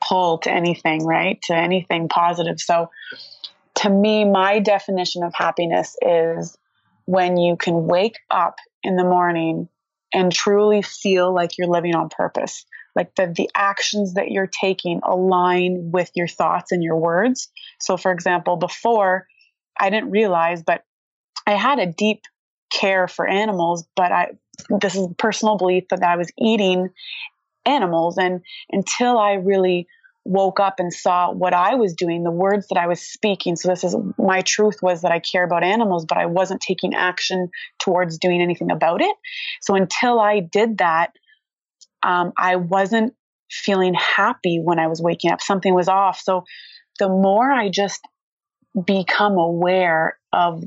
pull 0.00 0.38
to 0.38 0.50
anything, 0.50 1.04
right? 1.04 1.40
To 1.42 1.56
anything 1.56 2.08
positive. 2.08 2.60
So 2.60 2.90
to 3.76 3.90
me, 3.90 4.24
my 4.24 4.60
definition 4.60 5.22
of 5.22 5.34
happiness 5.34 5.96
is 6.00 6.56
when 7.04 7.36
you 7.36 7.56
can 7.56 7.86
wake 7.86 8.16
up 8.30 8.56
in 8.82 8.96
the 8.96 9.04
morning 9.04 9.68
and 10.12 10.32
truly 10.32 10.82
feel 10.82 11.34
like 11.34 11.58
you're 11.58 11.68
living 11.68 11.94
on 11.94 12.08
purpose. 12.08 12.64
Like 12.96 13.14
the, 13.14 13.32
the 13.34 13.50
actions 13.54 14.14
that 14.14 14.30
you're 14.30 14.48
taking 14.48 15.00
align 15.04 15.90
with 15.92 16.10
your 16.14 16.28
thoughts 16.28 16.72
and 16.72 16.82
your 16.82 16.96
words. 16.96 17.48
So, 17.78 17.96
for 17.96 18.12
example, 18.12 18.56
before 18.56 19.26
I 19.80 19.90
didn't 19.90 20.10
realize, 20.10 20.62
but 20.62 20.84
I 21.46 21.52
had 21.52 21.78
a 21.78 21.86
deep 21.86 22.22
care 22.70 23.08
for 23.08 23.26
animals, 23.26 23.84
but 23.96 24.12
I 24.12 24.28
this 24.80 24.94
is 24.94 25.08
personal 25.16 25.56
belief 25.56 25.84
that 25.90 26.02
I 26.02 26.16
was 26.16 26.30
eating 26.38 26.90
animals 27.64 28.18
and 28.18 28.42
until 28.70 29.18
I 29.18 29.34
really 29.34 29.86
woke 30.24 30.60
up 30.60 30.74
and 30.78 30.92
saw 30.92 31.32
what 31.32 31.54
I 31.54 31.76
was 31.76 31.94
doing, 31.94 32.24
the 32.24 32.30
words 32.30 32.68
that 32.68 32.78
I 32.78 32.86
was 32.86 33.00
speaking. 33.00 33.56
So 33.56 33.68
this 33.68 33.84
is 33.84 33.96
my 34.18 34.42
truth 34.42 34.76
was 34.82 35.00
that 35.00 35.12
I 35.12 35.18
care 35.18 35.44
about 35.44 35.64
animals, 35.64 36.04
but 36.04 36.18
I 36.18 36.26
wasn't 36.26 36.60
taking 36.60 36.94
action 36.94 37.48
towards 37.78 38.18
doing 38.18 38.42
anything 38.42 38.70
about 38.70 39.00
it. 39.00 39.16
So 39.62 39.74
until 39.74 40.20
I 40.20 40.40
did 40.40 40.78
that, 40.78 41.12
um, 42.02 42.32
I 42.36 42.56
wasn't 42.56 43.14
feeling 43.50 43.94
happy 43.94 44.60
when 44.62 44.78
I 44.78 44.88
was 44.88 45.00
waking 45.00 45.30
up. 45.30 45.40
Something 45.40 45.74
was 45.74 45.88
off. 45.88 46.20
So 46.20 46.44
the 46.98 47.08
more 47.08 47.50
I 47.50 47.70
just 47.70 48.00
become 48.84 49.34
aware 49.38 50.18
of 50.32 50.64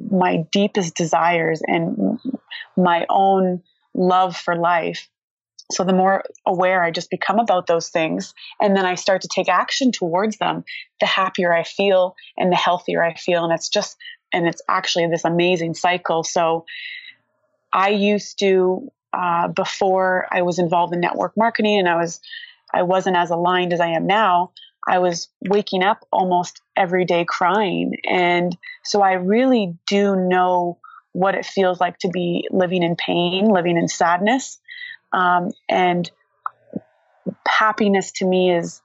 my 0.00 0.44
deepest 0.50 0.96
desires 0.96 1.62
and 1.66 2.18
my 2.76 3.06
own 3.08 3.62
love 3.94 4.36
for 4.36 4.56
life. 4.56 5.08
So 5.72 5.82
the 5.82 5.94
more 5.94 6.24
aware 6.44 6.82
I 6.82 6.90
just 6.90 7.10
become 7.10 7.38
about 7.38 7.66
those 7.66 7.88
things, 7.88 8.34
and 8.60 8.76
then 8.76 8.84
I 8.84 8.96
start 8.96 9.22
to 9.22 9.28
take 9.28 9.48
action 9.48 9.92
towards 9.92 10.36
them, 10.36 10.64
the 11.00 11.06
happier 11.06 11.54
I 11.54 11.62
feel 11.62 12.16
and 12.36 12.52
the 12.52 12.56
healthier 12.56 13.02
I 13.02 13.14
feel. 13.14 13.44
And 13.44 13.52
it's 13.52 13.70
just, 13.70 13.96
and 14.32 14.46
it's 14.46 14.60
actually 14.68 15.06
this 15.06 15.24
amazing 15.24 15.74
cycle. 15.74 16.22
So 16.22 16.66
I 17.72 17.90
used 17.90 18.40
to, 18.40 18.90
uh, 19.12 19.48
before 19.48 20.26
I 20.30 20.42
was 20.42 20.58
involved 20.58 20.92
in 20.92 21.00
network 21.00 21.32
marketing 21.36 21.78
and 21.78 21.88
I 21.88 21.96
was, 21.96 22.20
I 22.72 22.82
wasn't 22.82 23.16
as 23.16 23.30
aligned 23.30 23.72
as 23.72 23.80
I 23.80 23.88
am 23.88 24.06
now. 24.06 24.52
I 24.86 24.98
was 24.98 25.28
waking 25.40 25.82
up 25.82 26.06
almost 26.12 26.60
every 26.76 27.04
day 27.04 27.24
crying. 27.26 27.94
And 28.04 28.56
so 28.82 29.00
I 29.02 29.12
really 29.14 29.76
do 29.86 30.16
know 30.16 30.78
what 31.12 31.34
it 31.34 31.46
feels 31.46 31.80
like 31.80 31.98
to 31.98 32.08
be 32.08 32.48
living 32.50 32.82
in 32.82 32.96
pain, 32.96 33.48
living 33.48 33.76
in 33.78 33.88
sadness. 33.88 34.58
Um, 35.12 35.52
and 35.68 36.10
happiness 37.46 38.12
to 38.12 38.26
me 38.26 38.54
is 38.54 38.82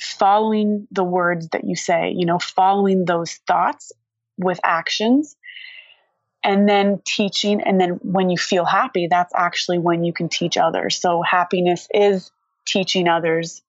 following 0.00 0.86
the 0.90 1.04
words 1.04 1.48
that 1.52 1.64
you 1.64 1.76
say, 1.76 2.12
you 2.14 2.26
know, 2.26 2.38
following 2.38 3.04
those 3.04 3.34
thoughts 3.46 3.92
with 4.36 4.58
actions 4.64 5.36
and 6.42 6.68
then 6.68 7.00
teaching. 7.06 7.62
And 7.62 7.80
then 7.80 8.00
when 8.02 8.28
you 8.28 8.36
feel 8.36 8.64
happy, 8.64 9.06
that's 9.08 9.32
actually 9.34 9.78
when 9.78 10.04
you 10.04 10.12
can 10.12 10.28
teach 10.28 10.58
others. 10.58 11.00
So 11.00 11.22
happiness 11.22 11.88
is 11.94 12.30
teaching 12.66 13.08
others 13.08 13.62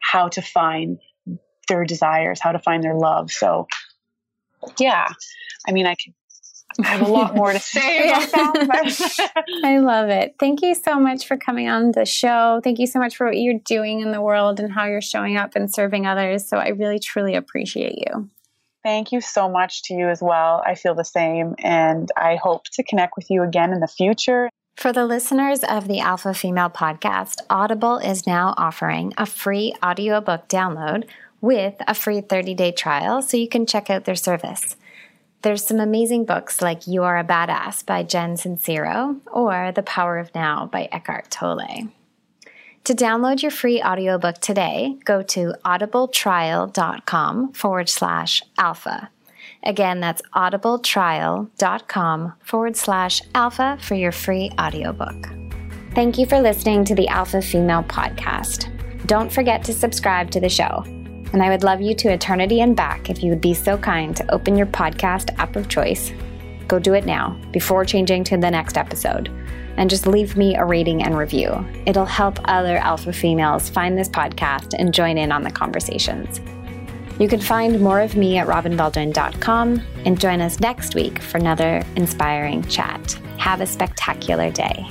how 0.00 0.28
to 0.28 0.42
find 0.42 0.98
their 1.68 1.84
desires, 1.84 2.40
how 2.40 2.52
to 2.52 2.58
find 2.58 2.82
their 2.82 2.96
love. 2.96 3.30
So, 3.30 3.68
yeah, 4.78 5.08
I 5.66 5.72
mean, 5.72 5.86
I 5.86 5.94
could 5.94 6.14
I 6.78 6.88
have 6.88 7.02
a 7.02 7.10
lot 7.10 7.34
more 7.34 7.52
to 7.52 7.58
say 7.58 8.08
about 8.08 8.30
that. 8.32 9.44
I 9.64 9.78
love 9.78 10.08
it. 10.08 10.36
Thank 10.38 10.62
you 10.62 10.74
so 10.74 10.98
much 10.98 11.26
for 11.26 11.36
coming 11.36 11.68
on 11.68 11.92
the 11.92 12.04
show. 12.04 12.60
Thank 12.62 12.78
you 12.78 12.86
so 12.86 12.98
much 12.98 13.16
for 13.16 13.26
what 13.26 13.36
you're 13.36 13.60
doing 13.64 14.00
in 14.00 14.12
the 14.12 14.20
world 14.20 14.60
and 14.60 14.72
how 14.72 14.86
you're 14.86 15.00
showing 15.00 15.36
up 15.36 15.56
and 15.56 15.72
serving 15.72 16.06
others. 16.06 16.48
So 16.48 16.58
I 16.58 16.68
really, 16.68 16.98
truly 16.98 17.34
appreciate 17.34 17.98
you. 17.98 18.30
Thank 18.82 19.12
you 19.12 19.20
so 19.20 19.48
much 19.48 19.82
to 19.84 19.94
you 19.94 20.08
as 20.08 20.22
well. 20.22 20.62
I 20.64 20.74
feel 20.74 20.94
the 20.94 21.04
same, 21.04 21.54
and 21.58 22.08
I 22.16 22.36
hope 22.36 22.64
to 22.72 22.82
connect 22.82 23.12
with 23.14 23.28
you 23.28 23.42
again 23.42 23.74
in 23.74 23.80
the 23.80 23.86
future. 23.86 24.48
For 24.76 24.92
the 24.92 25.04
listeners 25.04 25.62
of 25.62 25.88
the 25.88 26.00
Alpha 26.00 26.32
Female 26.32 26.70
podcast, 26.70 27.40
Audible 27.50 27.98
is 27.98 28.26
now 28.26 28.54
offering 28.56 29.12
a 29.18 29.26
free 29.26 29.74
audiobook 29.84 30.48
download 30.48 31.04
with 31.40 31.74
a 31.86 31.94
free 31.94 32.20
30 32.20 32.54
day 32.54 32.72
trial 32.72 33.20
so 33.22 33.36
you 33.36 33.48
can 33.48 33.66
check 33.66 33.90
out 33.90 34.04
their 34.04 34.14
service. 34.14 34.76
There's 35.42 35.64
some 35.64 35.80
amazing 35.80 36.24
books 36.26 36.60
like 36.60 36.86
You 36.86 37.02
Are 37.02 37.18
a 37.18 37.24
Badass 37.24 37.84
by 37.86 38.02
Jen 38.02 38.34
Sincero 38.34 39.20
or 39.32 39.72
The 39.72 39.82
Power 39.82 40.18
of 40.18 40.34
Now 40.34 40.66
by 40.66 40.88
Eckhart 40.92 41.30
Tolle. 41.30 41.88
To 42.84 42.94
download 42.94 43.42
your 43.42 43.50
free 43.50 43.82
audiobook 43.82 44.38
today, 44.38 44.98
go 45.04 45.22
to 45.22 45.54
audibletrial.com 45.64 47.52
forward 47.52 47.88
slash 47.88 48.42
alpha. 48.58 49.10
Again, 49.64 50.00
that's 50.00 50.22
audibletrial.com 50.34 52.32
forward 52.42 52.76
slash 52.76 53.22
alpha 53.34 53.78
for 53.80 53.94
your 53.94 54.12
free 54.12 54.50
audiobook. 54.58 55.28
Thank 55.94 56.18
you 56.18 56.26
for 56.26 56.40
listening 56.40 56.84
to 56.86 56.94
the 56.94 57.08
Alpha 57.08 57.42
Female 57.42 57.82
Podcast. 57.82 58.68
Don't 59.06 59.30
forget 59.32 59.64
to 59.64 59.74
subscribe 59.74 60.30
to 60.30 60.40
the 60.40 60.48
show. 60.48 60.84
And 61.32 61.42
I 61.42 61.48
would 61.48 61.64
love 61.64 61.80
you 61.80 61.94
to 61.96 62.12
eternity 62.12 62.60
and 62.60 62.76
back 62.76 63.10
if 63.10 63.22
you 63.22 63.30
would 63.30 63.40
be 63.40 63.54
so 63.54 63.76
kind 63.76 64.16
to 64.16 64.32
open 64.32 64.56
your 64.56 64.66
podcast 64.66 65.36
app 65.38 65.56
of 65.56 65.68
choice. 65.68 66.12
Go 66.68 66.78
do 66.78 66.94
it 66.94 67.04
now 67.04 67.40
before 67.52 67.84
changing 67.84 68.24
to 68.24 68.36
the 68.36 68.50
next 68.50 68.76
episode. 68.76 69.28
And 69.76 69.90
just 69.90 70.06
leave 70.06 70.36
me 70.36 70.56
a 70.56 70.64
rating 70.64 71.02
and 71.02 71.16
review. 71.16 71.64
It'll 71.86 72.04
help 72.04 72.38
other 72.44 72.76
alpha 72.78 73.12
females 73.12 73.68
find 73.68 73.96
this 73.96 74.08
podcast 74.08 74.74
and 74.78 74.94
join 74.94 75.18
in 75.18 75.32
on 75.32 75.42
the 75.42 75.50
conversations. 75.50 76.40
You 77.20 77.28
can 77.28 77.40
find 77.40 77.78
more 77.82 78.00
of 78.00 78.16
me 78.16 78.38
at 78.38 78.46
robinbaldwin.com 78.46 79.82
and 80.06 80.18
join 80.18 80.40
us 80.40 80.58
next 80.58 80.94
week 80.94 81.20
for 81.20 81.36
another 81.36 81.84
inspiring 81.94 82.64
chat. 82.64 83.12
Have 83.36 83.60
a 83.60 83.66
spectacular 83.66 84.50
day. 84.50 84.86